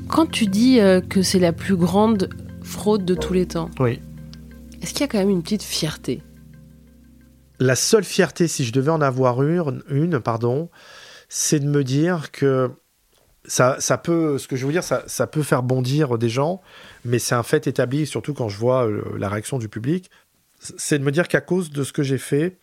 [0.08, 2.30] Quand tu dis euh, que c'est la plus grande
[2.62, 4.00] fraude de tous les temps, Oui.
[4.82, 6.22] est-ce qu'il y a quand même une petite fierté?
[7.60, 10.70] La seule fierté, si je devais en avoir une, pardon,
[11.28, 12.70] c'est de me dire que
[13.44, 16.60] ça, peut, ce que je veux dire, ça, peut faire bondir des gens,
[17.04, 20.10] mais c'est un fait établi, surtout quand je vois euh, la réaction du public,
[20.60, 22.58] c'est de me dire qu'à cause de ce que j'ai fait,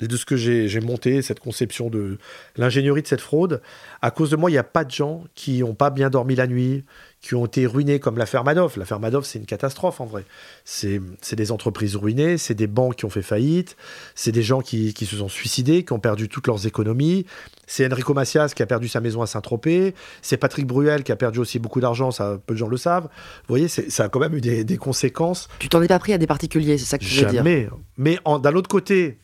[0.00, 2.18] de ce que j'ai monté, cette conception de
[2.56, 3.62] l'ingénierie de cette fraude,
[4.02, 6.34] à cause de moi, il n'y a pas de gens qui n'ont pas bien dormi
[6.34, 6.84] la nuit,
[7.24, 8.76] qui ont été ruinés, comme l'affaire Madoff.
[8.76, 10.26] L'affaire Madoff, c'est une catastrophe en vrai.
[10.66, 11.00] C'est
[11.32, 13.78] des entreprises ruinées, c'est des banques qui ont fait faillite,
[14.14, 17.24] c'est des gens qui, qui, se sont suicidés, qui ont perdu toutes leurs économies.
[17.66, 19.94] C'est Enrico Macias qui a perdu sa maison à Saint-Tropez.
[20.20, 23.04] C'est Patrick Bruel qui a perdu aussi beaucoup d'argent, ça, peu de gens le savent.
[23.04, 25.48] Vous voyez, ça a quand même eu des, des conséquences.
[25.60, 27.70] Tu t'en es pas pris à des particuliers, c'est ça que tu veux dire Jamais.
[27.96, 29.16] Mais d'un autre côté,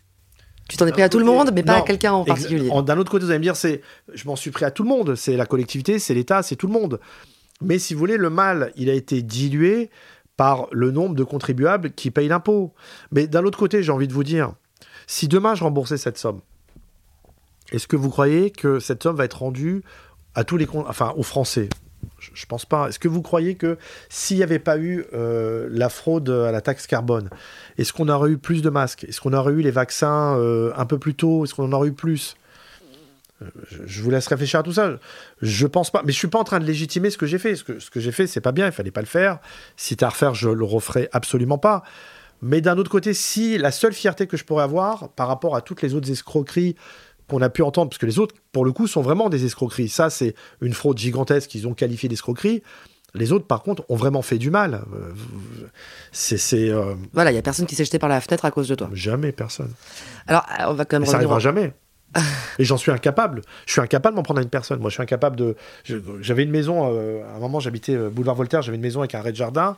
[0.70, 2.70] tu t'en es pris à tout le monde, mais pas à quelqu'un en particulier.
[2.70, 3.82] D'un autre côté, vous allez me dire, c'est,
[4.14, 5.16] je m'en suis pris à tout le monde.
[5.16, 6.98] C'est la collectivité, c'est l'État, c'est tout le monde.
[7.60, 9.90] Mais si vous voulez, le mal, il a été dilué
[10.36, 12.72] par le nombre de contribuables qui payent l'impôt.
[13.12, 14.54] Mais d'un autre côté, j'ai envie de vous dire,
[15.06, 16.40] si demain je remboursais cette somme,
[17.72, 19.82] est-ce que vous croyez que cette somme va être rendue
[20.34, 21.68] à tous les, enfin, aux Français?
[22.18, 22.88] Je, ne pense pas.
[22.88, 23.76] Est-ce que vous croyez que
[24.08, 27.28] s'il n'y avait pas eu euh, la fraude à la taxe carbone,
[27.76, 29.04] est-ce qu'on aurait eu plus de masques?
[29.04, 31.44] Est-ce qu'on aurait eu les vaccins euh, un peu plus tôt?
[31.44, 32.36] Est-ce qu'on en aurait eu plus?
[33.86, 34.98] Je vous laisse réfléchir à tout ça.
[35.40, 37.56] Je pense pas, mais je suis pas en train de légitimer ce que j'ai fait.
[37.56, 38.66] Ce que, ce que j'ai fait, c'est pas bien.
[38.66, 39.38] Il fallait pas le faire.
[39.76, 41.82] Si tu à refaire, je le referai absolument pas.
[42.42, 45.60] Mais d'un autre côté, si la seule fierté que je pourrais avoir par rapport à
[45.60, 46.74] toutes les autres escroqueries
[47.28, 49.88] qu'on a pu entendre, parce que les autres, pour le coup, sont vraiment des escroqueries.
[49.88, 52.62] Ça, c'est une fraude gigantesque qu'ils ont qualifié d'escroquerie.
[53.14, 54.84] Les autres, par contre, ont vraiment fait du mal.
[54.94, 55.12] Euh,
[56.12, 56.70] c'est.
[56.70, 58.74] Euh, voilà, il y a personne qui s'est jeté par la fenêtre à cause de
[58.74, 58.88] toi.
[58.92, 59.72] Jamais personne.
[60.26, 61.06] Alors, on va quand même.
[61.06, 61.72] ça n'arrivera jamais.
[62.58, 63.42] Et j'en suis incapable.
[63.66, 64.80] Je suis incapable de m'en prendre à une personne.
[64.80, 65.56] Moi, je suis incapable de.
[66.20, 69.14] J'avais une maison, euh, à un moment, j'habitais euh, boulevard Voltaire, j'avais une maison avec
[69.14, 69.76] un rez-de-jardin.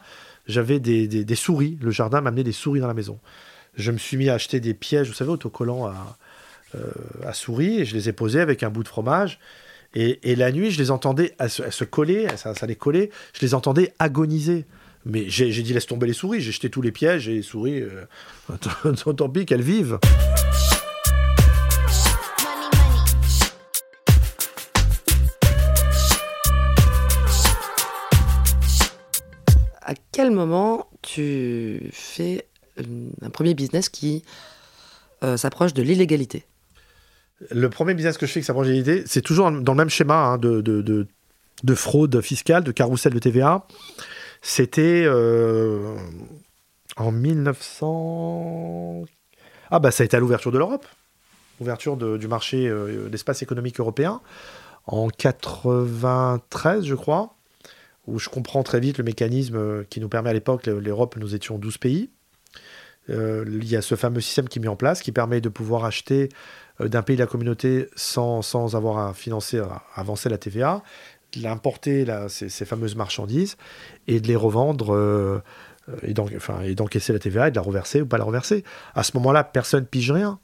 [0.48, 1.78] J'avais des, des, souris.
[1.80, 3.18] Le jardin m'amenait des souris dans la maison.
[3.76, 6.18] Je me suis mis à acheter des pièges, vous savez, autocollants à,
[6.74, 6.80] euh,
[7.24, 9.38] à souris, et je les ai posés avec un bout de fromage.
[9.94, 13.54] Et, et la nuit, je les entendais à se, coller, ça, les collait, je les
[13.54, 14.64] entendais agoniser.
[15.04, 17.84] Mais j'ai dit laisse tomber les souris, j'ai jeté tous les pièges et les souris,
[19.16, 19.98] tant pis qu'elles vivent.
[29.92, 32.46] À quel moment tu fais
[32.78, 34.24] un premier business qui
[35.22, 36.46] euh, s'approche de l'illégalité?
[37.50, 39.90] Le premier business que je fais qui s'approche de l'illégalité, c'est toujours dans le même
[39.90, 43.66] schéma hein, de, de, fraude fiscale, de carrousel de TVA.
[44.40, 45.94] C'était euh,
[46.96, 49.04] en 1900.
[49.70, 50.86] Ah, bah ça a été à l'ouverture de l'Europe,
[51.60, 54.22] ouverture du marché euh, d'espace économique européen,
[54.86, 57.36] en 93, je crois
[58.06, 61.34] où je comprends très vite le mécanisme euh, qui nous permet à l'époque, l'Europe, nous
[61.34, 62.10] étions 12 pays.
[63.10, 65.48] Euh, il y a ce fameux système qui est mis en place qui permet de
[65.48, 66.28] pouvoir acheter
[66.80, 70.82] euh, d'un pays de la communauté sans, sans avoir à financer, à avancer la TVA,
[71.36, 73.56] d'importer ces, ces, fameuses marchandises
[74.06, 75.42] et de les revendre
[76.02, 78.64] et d'encaisser la TVA et de la reverser ou pas la reverser.
[78.94, 80.38] À ce moment-là, personne pige rien.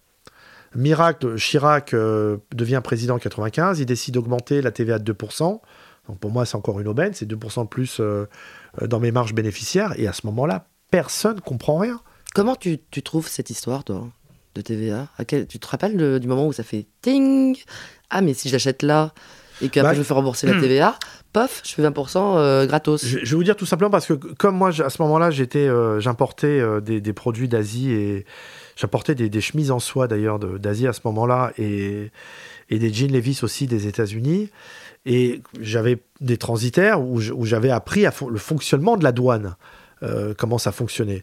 [0.75, 5.61] Miracle, Chirac devient président en 95, il décide d'augmenter la TVA de 2%.
[6.09, 8.27] Donc pour moi, c'est encore une aubaine, c'est 2% de plus euh,
[8.83, 9.95] euh, dans mes marges bénéficiaires.
[9.99, 12.01] Et à ce moment-là, personne ne comprend rien.
[12.35, 14.09] Comment tu, trouves cette histoire, toi,
[14.55, 17.57] de TVA Tu te rappelles du moment où ça fait ting?
[18.11, 19.13] Ah, mais si j'achète là
[19.61, 20.97] et qu'après bah, je me fais rembourser la TVA,
[21.33, 23.05] pof, je fais 20% euh, gratos.
[23.05, 25.69] Je, vais vous dire tout simplement parce que comme moi, à ce moment-là, j'étais,
[25.99, 28.25] j'importais des, produits d'Asie et
[28.77, 32.13] j'apportais des, des, chemises en soie d'ailleurs d'Asie à ce moment-là et,
[32.71, 34.51] et des jeans Levi's aussi des États-Unis.
[35.11, 39.57] Et j'avais des transitaires où j'avais appris le fonctionnement de la douane,
[40.03, 41.23] euh, comment ça fonctionnait.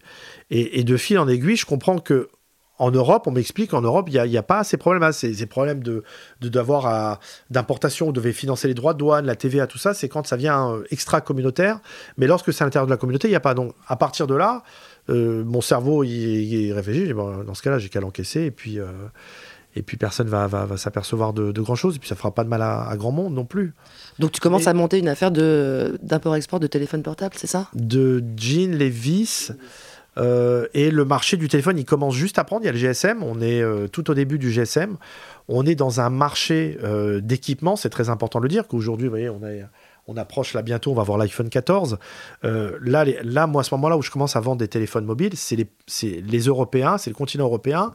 [0.50, 2.30] Et, de fil en aiguille, je comprends que
[2.80, 5.14] en Europe, on m'explique qu'en Europe, il n'y a, pas ces problèmes-là.
[5.14, 6.04] Ces, problèmes de
[6.42, 7.20] d'avoir
[7.52, 10.36] d'importation, on devait financer les droits de douane, la TVA, tout ça, c'est quand ça
[10.36, 11.80] vient euh, extra-communautaire.
[12.18, 13.54] Mais lorsque c'est à l'intérieur de la communauté, il n'y a pas.
[13.54, 14.64] Donc, à partir de là,
[15.10, 17.14] euh, mon cerveau, il, réfléchit.
[17.14, 18.42] dans ce cas-là, j'ai qu'à l'encaisser.
[18.42, 18.80] Et puis,
[19.76, 22.50] et puis personne va, va, s'apercevoir de, grand chose, et puis ça fera pas de
[22.50, 23.74] mal à, grand monde non plus.
[24.20, 27.68] Donc tu commences à monter une affaire d'import-export de téléphone portable, c'est ça?
[27.74, 29.52] De jeans, Levis.
[30.18, 32.64] Euh, et le marché du téléphone, il commence juste à prendre.
[32.64, 34.96] Il y a le GSM, on est euh, tout au début du GSM.
[35.50, 39.12] On est dans un marché euh, d'équipement, c'est très important de le dire, qu'aujourd'hui, vous
[39.12, 39.42] voyez, on,
[40.08, 41.98] on approche là bientôt, on va voir l'iPhone 14.
[42.44, 45.58] là, là, moi, à ce moment-là où je commence à vendre des téléphones mobiles, c'est
[45.58, 47.92] les, les Européens, c'est le continent européen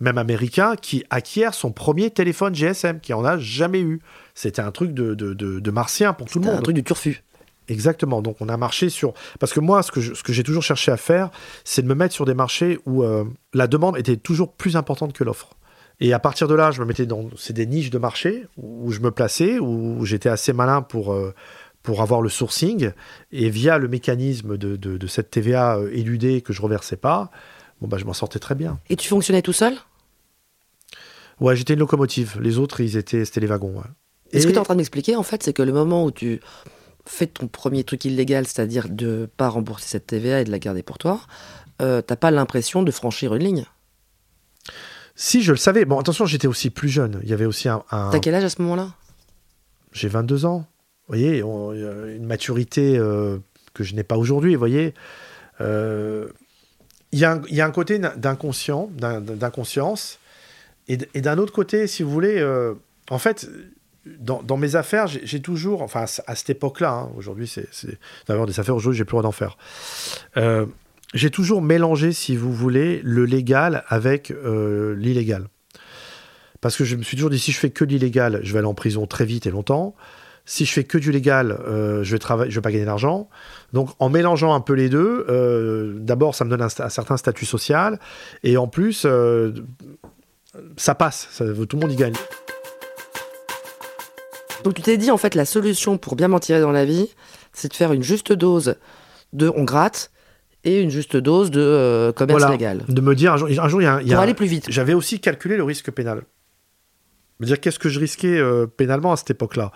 [0.00, 4.00] même américain, qui acquiert son premier téléphone GSM, qui en a jamais eu.
[4.34, 6.56] C'était un truc de, de, de, martien pour tout le monde.
[6.56, 7.22] un truc du turfu.
[7.68, 8.20] Exactement.
[8.20, 9.14] Donc on a marché sur.
[9.38, 11.30] Parce que moi, ce que, ce que j'ai toujours cherché à faire,
[11.64, 15.12] c'est de me mettre sur des marchés où euh, la demande était toujours plus importante
[15.12, 15.50] que l'offre.
[16.00, 17.28] Et à partir de là, je me mettais dans.
[17.36, 21.12] C'est des niches de marché où je me plaçais, où j'étais assez malin pour.
[21.12, 21.34] Euh,
[21.82, 22.90] pour avoir le sourcing
[23.32, 27.30] et via le mécanisme de, de, cette TVA euh, éludée que je reversais pas,
[27.80, 28.78] bon bah je m'en sortais très bien.
[28.90, 29.72] Et tu fonctionnais tout seul?
[31.40, 32.38] Ouais, j'étais une locomotive.
[32.40, 33.82] Les autres, ils étaient, c'était les wagons.
[34.32, 36.04] Et ce que tu es en train de m'expliquer, en fait, c'est que le moment
[36.04, 36.40] où tu
[37.06, 40.82] fait ton premier truc illégal, c'est-à-dire de pas rembourser cette TVA et de la garder
[40.82, 41.20] pour toi,
[41.80, 43.64] euh, t'as pas l'impression de franchir une ligne?
[45.16, 45.84] Si, je le savais.
[45.84, 47.20] Bon, attention, j'étais aussi plus jeune.
[47.22, 47.82] Il y avait aussi un.
[47.90, 48.94] T'as quel âge à ce moment-là?
[49.92, 50.66] J'ai 22 ans.
[51.08, 53.38] Vous voyez, une maturité euh,
[53.74, 54.54] que je n'ai pas aujourd'hui.
[54.54, 54.94] Vous voyez,
[55.60, 56.28] euh,
[57.10, 60.19] il y, y, a un côté d'inconscient, d'inconscience,
[61.14, 62.44] et, d'un autre côté, si vous voulez,
[63.10, 63.48] en fait,
[64.06, 68.74] dans, mes affaires, j'ai toujours, enfin à cette époque-là, hein, aujourd'hui c'est d'avoir des affaires,
[68.74, 69.58] aujourd'hui j'ai plus le droit d'en faire.
[70.36, 70.66] Euh,
[71.12, 75.48] j'ai toujours mélangé, si vous voulez, le légal avec euh, l'illégal.
[76.60, 78.68] Parce que je me suis toujours dit, si je fais que l'illégal, je vais aller
[78.68, 79.94] en prison très vite et longtemps.
[80.44, 83.28] Si je fais que du légal, euh, je vais travailler, je vais pas gagner d'argent.
[83.72, 87.98] Donc, en mélangeant un peu les deux, d'abord, ça me donne un, certain statut social,
[88.42, 89.06] et en plus,
[90.76, 91.28] ça passe.
[91.38, 92.14] tout le monde y gagne.
[94.64, 97.08] Donc tu t'es dit en fait la solution pour bien m'en tirer dans la vie,
[97.52, 98.76] c'est de faire une juste dose
[99.32, 100.10] de on gratte
[100.64, 102.84] et une juste dose de euh, commerce légal.
[102.88, 104.66] De me dire un jour, un jour il y a, pour aller plus vite.
[104.68, 106.22] J'avais aussi calculé le risque pénal.
[107.38, 109.72] Me dire qu'est-ce que je risquais euh, pénalement à cette époque-là?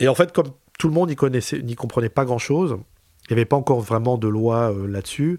[0.00, 2.78] Et en fait, comme tout le monde n'y connaissait, n'y comprenait pas grand-chose,
[3.28, 5.38] il n'y avait pas encore vraiment de loi euh, là-dessus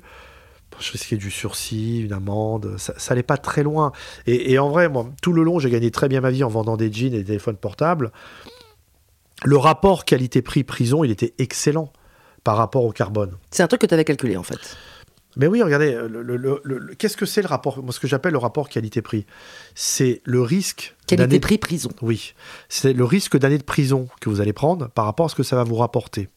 [0.79, 3.91] je risquais du sursis, une amende, ça, n'allait pas très loin.
[4.27, 6.77] Et, en vrai, moi, tout le long, j'ai gagné très bien ma vie en vendant
[6.77, 8.11] des jeans et des téléphones portables.
[9.43, 11.91] Le rapport qualité-prix-prison, il était excellent
[12.43, 13.37] par rapport au carbone.
[13.51, 14.77] C'est un truc que tu avais calculé, en fait.
[15.37, 18.67] Mais oui, regardez, le, qu'est-ce que c'est le rapport Moi, ce que j'appelle le rapport
[18.67, 19.25] qualité-prix,
[19.75, 20.95] c'est le risque.
[21.07, 21.91] Qualité-prix-prison.
[22.01, 22.33] Oui,
[22.67, 25.43] c'est le risque d'année de prison que vous allez prendre par rapport à ce que
[25.43, 26.29] ça va vous rapporter.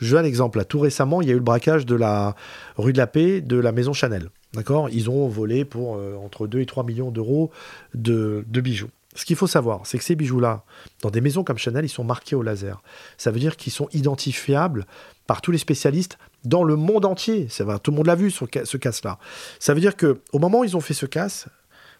[0.00, 0.58] Je donne un exemple.
[0.58, 2.34] Là, tout récemment, il y a eu le braquage de la
[2.76, 4.30] rue de la Paix de la maison Chanel.
[4.52, 4.88] D'accord?
[4.90, 7.50] Ils ont volé pour euh, entre 2 et 3 millions d'euros
[7.94, 8.90] de, bijoux.
[9.14, 10.64] Ce qu'il faut savoir, c'est que ces bijoux-là,
[11.02, 12.82] dans des maisons comme Chanel, ils sont marqués au laser.
[13.16, 14.86] Ça veut dire qu'ils sont identifiables
[15.26, 17.48] par tous les spécialistes dans le monde entier.
[17.48, 19.18] Ça va, tout le monde l'a vu, ce, ce casse-là.
[19.58, 21.48] Ça veut dire que au moment où ils ont fait ce casse,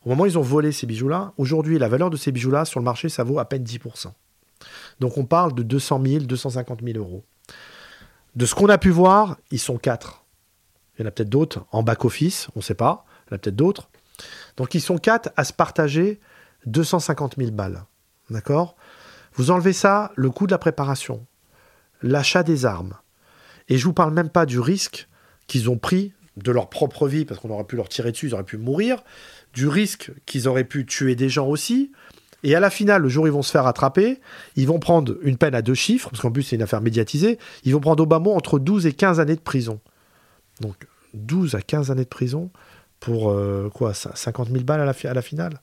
[0.04, 2.80] au moment où ils ont volé ces bijoux-là, aujourd'hui, la valeur de ces bijoux-là sur
[2.80, 4.12] le marché, ça vaut à peine 10%.
[5.00, 7.24] Donc on parle de 200 000, 250 000 euros.
[8.36, 10.24] De ce qu'on a pu voir, ils sont quatre.
[10.96, 13.04] Il y en a peut-être d'autres en back-office, on ne sait pas.
[13.26, 13.88] Il y en a peut-être d'autres.
[14.56, 16.20] Donc ils sont quatre à se partager
[16.66, 17.84] 250 000 balles.
[18.30, 18.76] D'accord?
[19.34, 21.26] Vous enlevez ça, le coût de la préparation,
[22.02, 22.94] l'achat des armes.
[23.68, 25.08] Et je vous parle même pas du risque
[25.46, 28.34] qu'ils ont pris de leur propre vie, parce qu'on aurait pu leur tirer dessus, ils
[28.34, 29.02] auraient pu mourir,
[29.54, 31.92] du risque qu'ils auraient pu tuer des gens aussi,
[32.42, 34.20] et à la finale, le jour où ils vont se faire attraper,
[34.56, 37.38] ils vont prendre une peine à deux chiffres, parce qu'en plus c'est une affaire médiatisée,
[37.64, 39.80] ils vont prendre mot entre 12 et 15 années de prison.
[40.60, 42.50] Donc 12 à 15 années de prison
[43.00, 45.60] pour euh, quoi 50 000 balles à la, finale?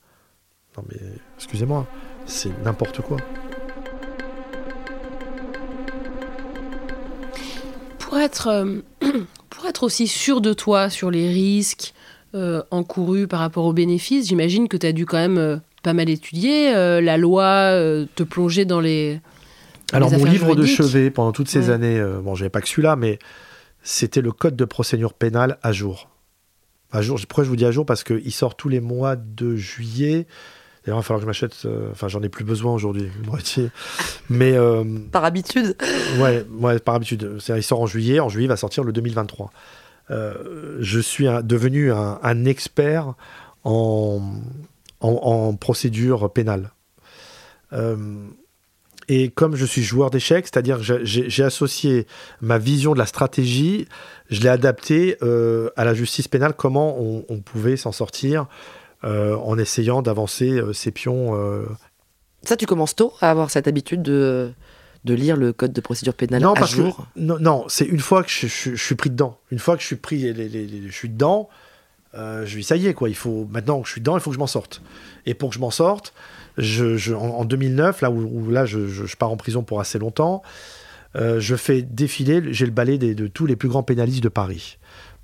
[0.77, 0.99] Non mais
[1.37, 1.87] excusez-moi,
[2.25, 3.17] c'est n'importe quoi.
[7.99, 8.81] Pour être, euh,
[9.49, 11.93] pour être aussi sûr de toi sur les risques
[12.35, 16.09] euh, encourus par rapport aux bénéfices, j'imagine que tu as dû quand même pas mal
[16.09, 16.73] étudié.
[16.73, 19.19] Euh, la loi euh, te plongeait dans les.
[19.91, 22.95] Alors, mon livre de chevet pendant toutes ces années, euh, bon, j'avais pas que celui-là,
[22.95, 23.19] mais
[23.83, 26.09] c'était le code de procédure pénale à jour.
[26.91, 27.85] À jour, pourquoi je vous dis à jour?
[27.85, 30.25] Parce qu'il sort tous les mois de juillet.
[30.83, 31.67] D'ailleurs, il va falloir que je m'achète.
[31.91, 33.69] Enfin, j'en ai plus besoin aujourd'hui, moitié.
[34.29, 34.55] Mais.
[35.11, 35.75] par habitude
[36.19, 37.37] ouais, ouais, par habitude.
[37.47, 38.19] Il sort en juillet.
[38.19, 39.51] En juillet, il va sortir le 2023.
[40.09, 43.13] je suis devenu un, expert
[43.63, 44.21] en,
[45.03, 46.71] en, procédure pénale.
[47.73, 47.95] Euh,
[49.09, 52.07] et comme je suis joueur d'échecs, c'est-à-dire que j'ai associé
[52.41, 53.87] ma vision de la stratégie,
[54.29, 58.45] je l'ai adapté euh, à la justice pénale, comment on, pouvait s'en sortir
[59.03, 61.65] euh, en essayant d'avancer ces pions.
[62.43, 64.53] Ça, tu commences tôt à avoir cette habitude de,
[65.03, 67.07] de lire le code de procédure pénale non, à parce jour?
[67.15, 69.37] que, Non, c'est une fois que je, suis pris dedans.
[69.51, 71.49] Une fois que je suis pris, je suis dedans,
[72.15, 74.21] euh, je dis ça y est quoi, il faut maintenant que je suis dedans, il
[74.21, 74.81] faut que je m'en sorte.
[75.25, 76.13] Et pour que je m'en sorte,
[76.57, 80.43] je, en, 2009, là où, là je, pars en prison pour assez longtemps,
[81.15, 84.77] euh, je fais défiler, j'ai le balai de tous les plus grands pénalistes de Paris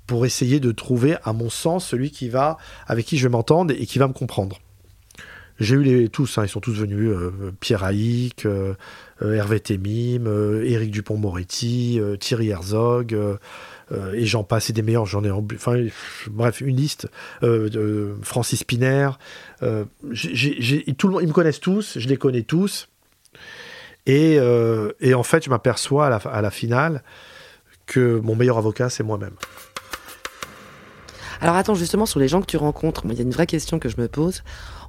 [0.06, 3.72] pour essayer de trouver, à mon sens, celui qui va, avec qui je vais m'entendre
[3.76, 4.58] et qui va me comprendre.
[5.60, 8.48] J'ai eu les tous, hein, ils sont tous venus, euh, Pierre Haïk,
[9.20, 10.26] Hervé Temim,
[10.64, 13.16] Éric Dupont-Moretti, Thierry Herzog,
[14.14, 15.84] et j'en passe, et des meilleurs, j'en ai, enfin,
[16.28, 17.08] bref, une liste.
[17.42, 19.10] Euh, Francis Piner,
[19.62, 19.84] euh,
[20.98, 22.88] tout le monde, ils me connaissent tous, je les connais tous.
[24.06, 27.02] Et, en fait, je m'aperçois à la, finale
[27.86, 29.34] que mon meilleur avocat, c'est moi-même.
[31.40, 33.78] Alors attends, justement, sur les gens que tu rencontres, il y a une vraie question
[33.78, 34.42] que je me pose.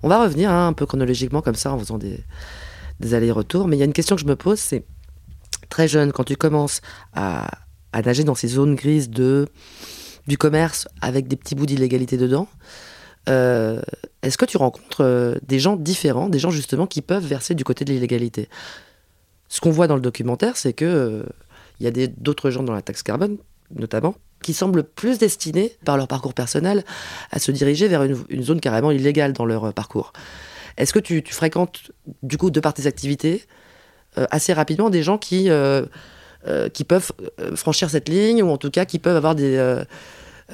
[0.03, 3.79] On va revenir hein, un peu chronologiquement comme ça en faisant des allers-retours, mais il
[3.79, 4.85] y a une question que je me pose, c'est
[5.69, 6.81] très jeune, quand tu commences
[7.13, 7.47] à,
[8.01, 12.47] nager dans ces zones grises du commerce avec des petits bouts d'illégalité dedans,
[13.29, 13.81] euh,
[14.21, 17.63] est-ce que tu rencontres euh, des gens différents, des gens justement qui peuvent verser du
[17.63, 18.49] côté de l'illégalité?
[19.47, 21.25] Ce qu'on voit dans le documentaire, c'est que
[21.79, 23.37] il y a d'autres gens dans la taxe carbone,
[23.75, 26.85] notamment, qui semblent plus destinés, par leur parcours personnel,
[27.31, 30.13] à se diriger vers une, zone carrément illégale dans leur parcours.
[30.77, 33.45] Est-ce que tu, fréquentes, du coup, de par tes activités,
[34.17, 35.49] euh, assez rapidement des gens qui,
[36.47, 37.11] euh, euh, qui peuvent
[37.55, 39.83] franchir cette ligne, ou en tout cas qui peuvent avoir des,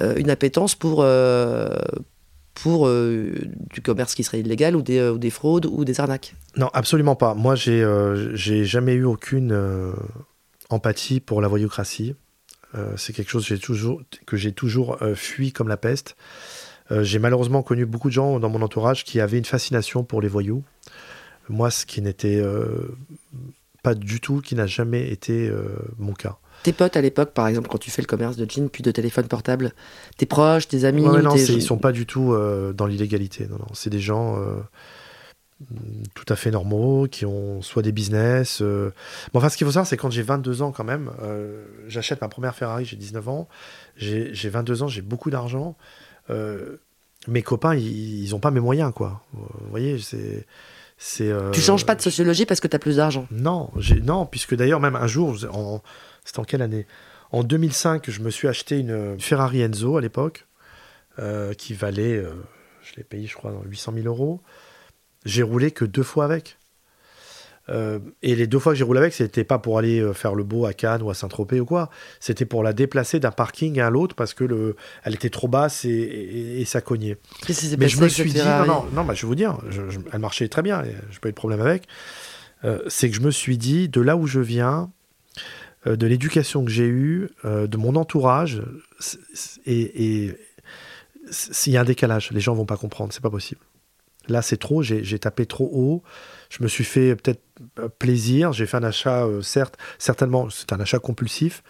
[0.01, 1.05] une appétence pour,
[2.53, 7.33] pour du commerce qui serait illégal, ou des, fraudes, ou des arnaques Non, absolument pas.
[7.33, 9.57] Moi, j'ai jamais eu aucune
[10.69, 12.15] empathie pour la voyoucratie.
[12.95, 16.15] c'est quelque chose que j'ai toujours fui comme la peste.
[16.91, 20.27] j'ai malheureusement connu beaucoup de gens dans mon entourage qui avaient une fascination pour les
[20.29, 20.63] voyous.
[21.49, 22.95] Moi, ce qui n'était euh,
[23.87, 25.63] pas du tout, qui n'a jamais été euh,
[25.97, 26.35] mon cas.
[26.63, 28.91] Tes potes à l'époque, par exemple, quand tu fais le commerce de jeans puis de
[28.91, 29.71] téléphone portable,
[30.17, 33.47] tes proches, tes amis Non, ils sont pas du tout euh, dans l'illégalité.
[33.47, 33.67] Non, non.
[33.73, 34.43] C'est des gens
[36.13, 38.61] tout à fait normaux qui ont soit des business.
[38.61, 38.91] Bon,
[39.35, 41.09] enfin, ce qu'il faut savoir, c'est quand j'ai 22 ans quand même,
[41.87, 43.47] j'achète ma première Ferrari, j'ai 19 ans,
[43.95, 45.77] j'ai 22 ans, j'ai beaucoup d'argent.
[47.29, 49.23] mes copains, ils n'ont pas mes moyens, quoi.
[49.31, 50.45] Vous voyez, c'est
[51.21, 53.71] euh, tu changes pas de sociologie parce que tu as plus d'argent Non,
[54.03, 55.81] non, puisque d'ailleurs, même un jour, en...
[56.25, 56.85] c'était en quelle année?
[57.31, 60.47] En 2005, je me suis acheté une Ferrari Enzo à l'époque,
[61.19, 62.31] euh, qui valait, euh,
[62.83, 64.41] je l'ai payé, je crois, 800 000 euros.
[65.25, 66.57] J'ai roulé que deux fois avec.
[67.69, 70.35] Euh, et les deux fois que j'ai roulé avec, c'était pas pour aller euh, faire
[70.35, 71.89] le beau à Cannes ou à Saint-Tropez ou quoi.
[72.19, 75.85] C'était pour la déplacer d'un parking à l'autre parce que le, elle était trop basse
[75.85, 77.17] et, ça cognait.
[77.77, 79.57] Mais je me suis dit, non, non, non bah, je vais vous dire,
[80.11, 81.87] elle marchait très bien, je pas eu de problème avec.
[82.63, 84.91] Euh, c'est que je me suis dit, de là où je viens,
[85.85, 88.61] de l'éducation que j'ai eue, de mon entourage,
[89.65, 90.35] et
[91.29, 93.61] s'il y a un décalage, les gens vont pas comprendre, c'est pas possible.
[94.27, 96.03] Là, c'est trop, j'ai tapé trop haut
[96.49, 97.41] je me suis fait peut-être
[97.79, 98.53] euh, plaisir.
[98.53, 101.63] J'ai fait un achat, euh, certes, certainement, c'est un achat compulsif,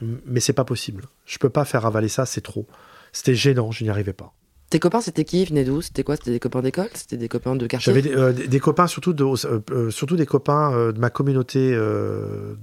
[0.00, 1.04] mais c'est pas possible.
[1.24, 2.66] Je peux pas faire avaler ça, c'est trop.
[3.12, 4.32] C'était gênant, je n'y arrivais pas.
[4.68, 5.42] Tes copains, c'était qui?
[5.42, 5.80] Ils venaient d'où?
[5.80, 6.16] C'était quoi?
[6.16, 6.88] C'était des copains d'école?
[6.92, 7.92] C'était des copains de quartier?
[7.92, 8.14] J'avais des,
[8.56, 12.56] euh, copains, surtout, de, surtout des copains de ma communauté, de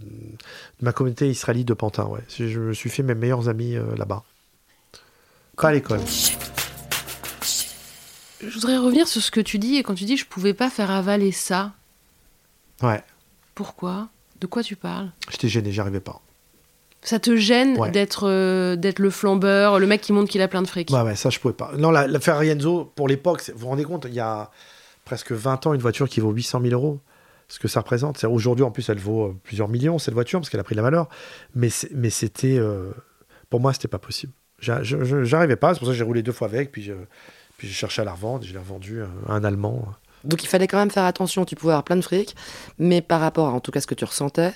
[0.81, 2.05] ma communauté israélite de Pantin.
[2.07, 2.19] Ouais.
[2.37, 4.23] Je me suis fait mes meilleurs amis là-bas.
[5.55, 6.01] Pas à l'école
[8.47, 10.69] je voudrais revenir sur ce que tu dis et quand tu dis je pouvais pas
[10.69, 11.73] faire avaler ça.
[12.81, 13.01] Ouais.
[13.55, 14.09] Pourquoi?
[14.39, 15.11] De quoi tu parles?
[15.29, 16.21] J'étais gêné, j'y arrivais pas.
[17.01, 20.61] Ça te gêne d'être euh, d'être le flambeur, le mec qui montre qu'il a plein
[20.61, 20.89] de fric?
[20.89, 21.71] Ouais, ouais, ça je pouvais pas.
[21.77, 24.51] Non, la, la Ferrari Enzo, pour l'époque, vous vous rendez compte, il y a
[25.03, 26.99] presque 20 ans, une voiture qui vaut 800 000 euros.
[27.49, 28.23] Ce que ça représente.
[28.23, 30.81] Aujourd'hui, en plus, elle vaut euh, plusieurs millions, cette voiture, parce qu'elle a pris la
[30.81, 31.09] valeur.
[31.55, 32.57] Mais, mais c'était.
[32.57, 32.91] Euh,
[33.49, 34.31] pour moi, c'était pas possible.
[34.59, 36.89] J'arrivais pas, c'est pour ça que j'ai roulé deux fois avec, puis
[37.57, 39.85] puis j'ai cherché à la revendre, je l'ai revendu à un Allemand.
[40.23, 42.35] Donc il fallait quand même faire attention, tu pouvais avoir plein de fric,
[42.79, 44.53] mais par rapport à, en tout cas ce que tu ressentais,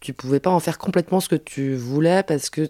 [0.00, 2.68] tu pouvais pas en faire complètement ce que tu voulais parce que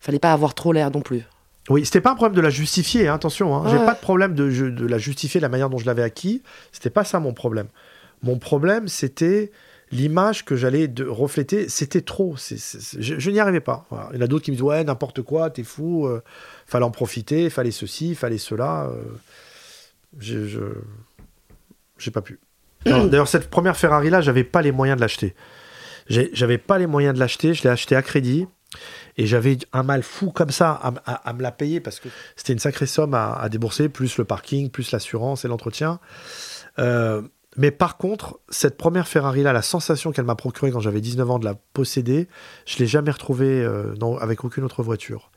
[0.00, 1.24] fallait pas avoir trop l'air non plus.
[1.68, 3.54] Oui, c'était pas un problème de la justifier, hein, attention.
[3.54, 3.68] Hein.
[3.70, 6.42] J'ai pas de problème de, de, la justifier la manière dont je l'avais acquis.
[6.72, 7.68] C'était pas ça mon problème.
[8.22, 9.52] Mon problème, c'était
[9.90, 11.68] l'image que j'allais refléter.
[11.68, 12.36] C'était trop.
[12.36, 13.86] je, n'y arrivais pas.
[14.12, 16.06] Il y en a d'autres qui me disent ouais n'importe quoi, t'es fou.
[16.06, 16.22] Euh
[16.68, 18.90] fallait en profiter, fallait ceci, fallait cela.
[18.92, 19.02] Euh,
[20.18, 20.60] je
[21.98, 22.38] j'ai pas pu.
[22.84, 25.34] D'ailleurs, cette première Ferrari là, j'avais pas les moyens de l'acheter.
[26.08, 27.54] J'avais pas les moyens de l'acheter.
[27.54, 28.46] Je l'ai acheté à crédit.
[29.16, 32.58] Et j'avais un mal fou comme ça à, me la payer parce que c'était une
[32.58, 35.98] sacrée somme à, débourser, plus le parking, plus l'assurance et l'entretien.
[36.78, 37.22] Euh,
[37.58, 41.38] mais par contre, cette première Ferrari-là, la sensation qu'elle m'a procurée quand j'avais 19 ans
[41.38, 42.28] de la posséder,
[42.64, 45.30] je ne l'ai jamais retrouvée euh, avec aucune autre voiture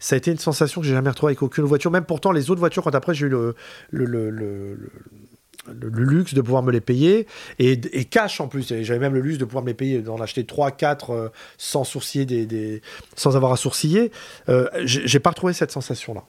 [0.00, 1.90] ça a été une sensation que j'ai jamais retrouvée avec aucune voiture.
[1.90, 3.54] Même pourtant, les autres voitures, quand après j'ai eu le,
[3.90, 7.26] le, le, le, luxe de pouvoir me les payer
[7.58, 8.68] et, et cash en plus.
[8.82, 11.84] J'avais même le luxe de pouvoir me les payer, d'en acheter 3, 4 euh, sans
[11.84, 12.82] sourciller, des, des,
[13.16, 14.12] sans avoir à sourciller.
[14.50, 16.24] Euh, j'ai pas retrouvé cette sensation-là.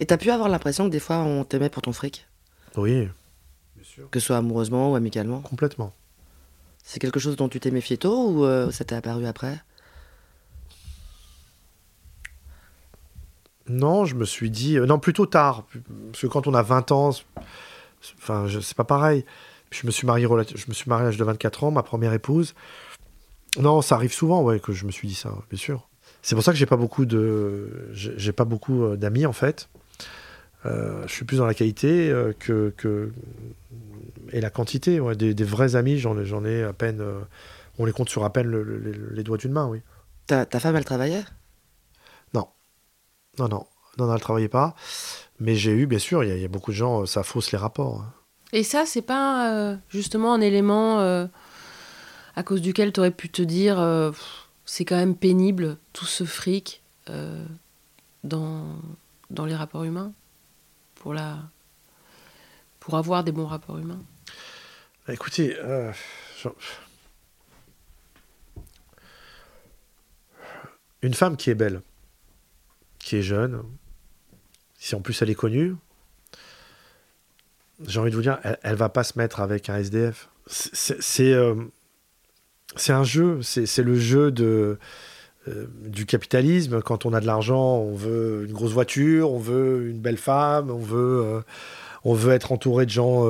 [0.00, 2.26] Et tu as pu avoir l'impression que des fois on t'aimait pour ton fric?
[2.76, 3.08] Oui,
[3.92, 4.10] sûr.
[4.10, 5.92] Que ce soit amoureusement ou amicalement Complètement.
[6.82, 9.62] C'est quelque chose dont tu t'es méfié tôt ou euh, ça t'est apparu après?
[13.68, 14.78] Non, je me suis dit.
[14.78, 15.66] Euh, non, plutôt tard.
[16.10, 17.10] Parce que quand on a 20 ans,
[18.18, 19.24] enfin, c'est pas pareil.
[19.70, 22.12] je me suis marié, je me suis marié à l'âge de 24 ans, ma première
[22.12, 22.54] épouse.
[23.58, 25.88] Non, ça arrive souvent, ouais, que je me suis dit ça, bien sûr.
[26.22, 29.68] C'est pour ça que j'ai pas beaucoup de, j'ai pas beaucoup euh, d'amis en fait.
[30.64, 33.10] Euh, je suis plus dans la qualité que, que,
[34.32, 35.00] et la quantité.
[35.00, 35.16] Ouais.
[35.16, 37.02] Des, vrais amis, j'en ai, j'en ai à peine
[37.78, 38.50] On les compte sur à peine
[39.12, 39.80] les doigts d'une main, oui.
[40.26, 41.24] Ta, ta femme, elle travaillait?
[42.34, 42.46] Non.
[43.38, 43.66] Non, non.
[43.98, 44.74] Non, elle ne travaillait pas.
[45.40, 48.00] Mais j'ai eu, bien sûr, il y, a beaucoup de gens, ça fausse les rapports.
[48.00, 48.12] Hein.
[48.52, 51.26] Et ça, c'est pas euh, justement un élément euh,
[52.36, 54.12] à cause duquel tu aurais pu te dire euh,
[54.66, 56.82] c'est quand même pénible tout ce fric
[58.24, 58.64] dans,
[59.30, 60.12] dans les rapports humains?
[61.02, 61.36] Pour, la,
[62.78, 64.00] pour avoir des bons rapports humains
[65.06, 65.56] bah, Écoutez,
[71.02, 71.82] une femme qui est belle,
[73.00, 73.64] qui est jeune,
[74.78, 75.74] si en plus elle est connue,
[77.84, 80.28] j'ai envie de vous dire, elle, elle, va pas se mettre avec un SDF.
[81.18, 81.64] Euh,
[82.76, 84.78] c'est un jeu, c'est le jeu de,
[85.48, 86.80] euh, du capitalisme.
[86.82, 90.70] Quand on a de l'argent, on veut une grosse voiture, on veut une belle femme,
[90.70, 91.40] on veut, euh,
[92.04, 93.26] on veut être entouré de gens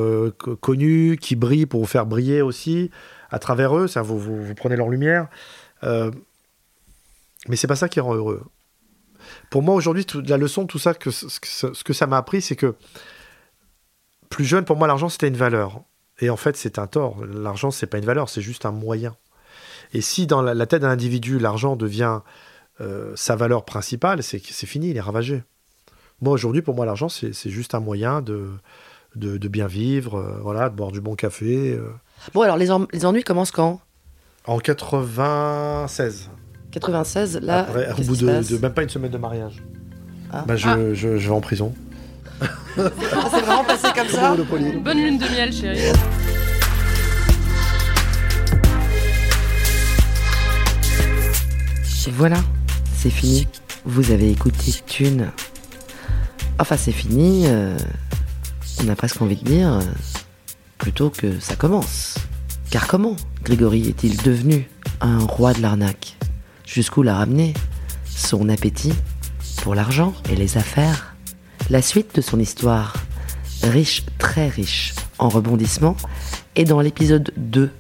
[0.60, 2.90] connus, qui brillent pour vous faire briller aussi
[3.30, 3.86] à travers eux.
[3.96, 5.28] Vous, vous, prenez leur lumière.
[5.82, 8.42] mais c'est pas ça qui rend heureux.
[9.50, 12.56] Pour moi, aujourd'hui, la leçon de tout ça, que, ce que ça m'a appris, c'est
[12.56, 12.74] que
[14.30, 15.82] plus jeune, pour moi, l'argent, c'était une valeur.
[16.20, 17.24] Et en fait, c'est un tort.
[17.24, 19.14] L'argent, c'est pas une valeur, c'est juste un moyen.
[19.92, 22.20] Et si dans la, tête d'un individu, l'argent devient
[22.80, 25.42] euh, sa valeur principale, c'est c'est fini, il est ravagé.
[26.20, 28.48] Moi, aujourd'hui, pour moi, l'argent, c'est juste un moyen de,
[29.16, 31.72] de, bien vivre, euh, voilà, de boire du bon café.
[31.72, 31.90] Euh.
[32.32, 33.80] Bon, alors, les, les ennuis commencent quand?
[34.46, 36.30] En 96.
[36.70, 37.66] 96, là.
[37.98, 39.62] au bout de, même pas une semaine de mariage.
[40.32, 40.44] Ah.
[40.46, 40.94] Bah, je, ah.
[40.94, 41.74] je, je vais en prison.
[42.74, 44.34] c'est vraiment passé comme ça?
[44.34, 45.92] Bonne lune de miel, chérie.
[52.10, 52.42] Voilà,
[52.96, 53.46] c'est fini.
[53.84, 55.30] Vous avez écouté Thune.
[56.58, 57.44] Enfin, c'est fini.
[57.46, 57.76] Euh,
[58.82, 59.80] on a presque envie de dire euh,
[60.78, 62.16] plutôt que ça commence.
[62.70, 64.68] Car comment Grégory est-il devenu
[65.00, 66.16] un roi de l'arnaque
[66.66, 67.54] Jusqu'où l'a ramené
[68.04, 68.94] Son appétit
[69.62, 71.12] pour l'argent et les affaires
[71.70, 72.94] la suite de son histoire,
[73.62, 75.96] riche, très riche en rebondissements,
[76.56, 77.70] est dans l'épisode 2,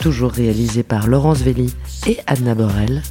[0.00, 1.72] toujours réalisé par Laurence Velli
[2.06, 3.02] et Anna Borel,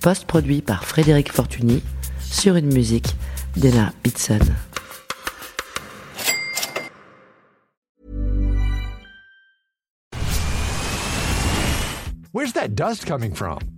[0.00, 1.82] post-produit par Frédéric Fortuny,
[2.20, 3.16] sur une musique
[3.56, 4.38] d'Ella Bitson.
[12.32, 13.77] Where's that dust coming from?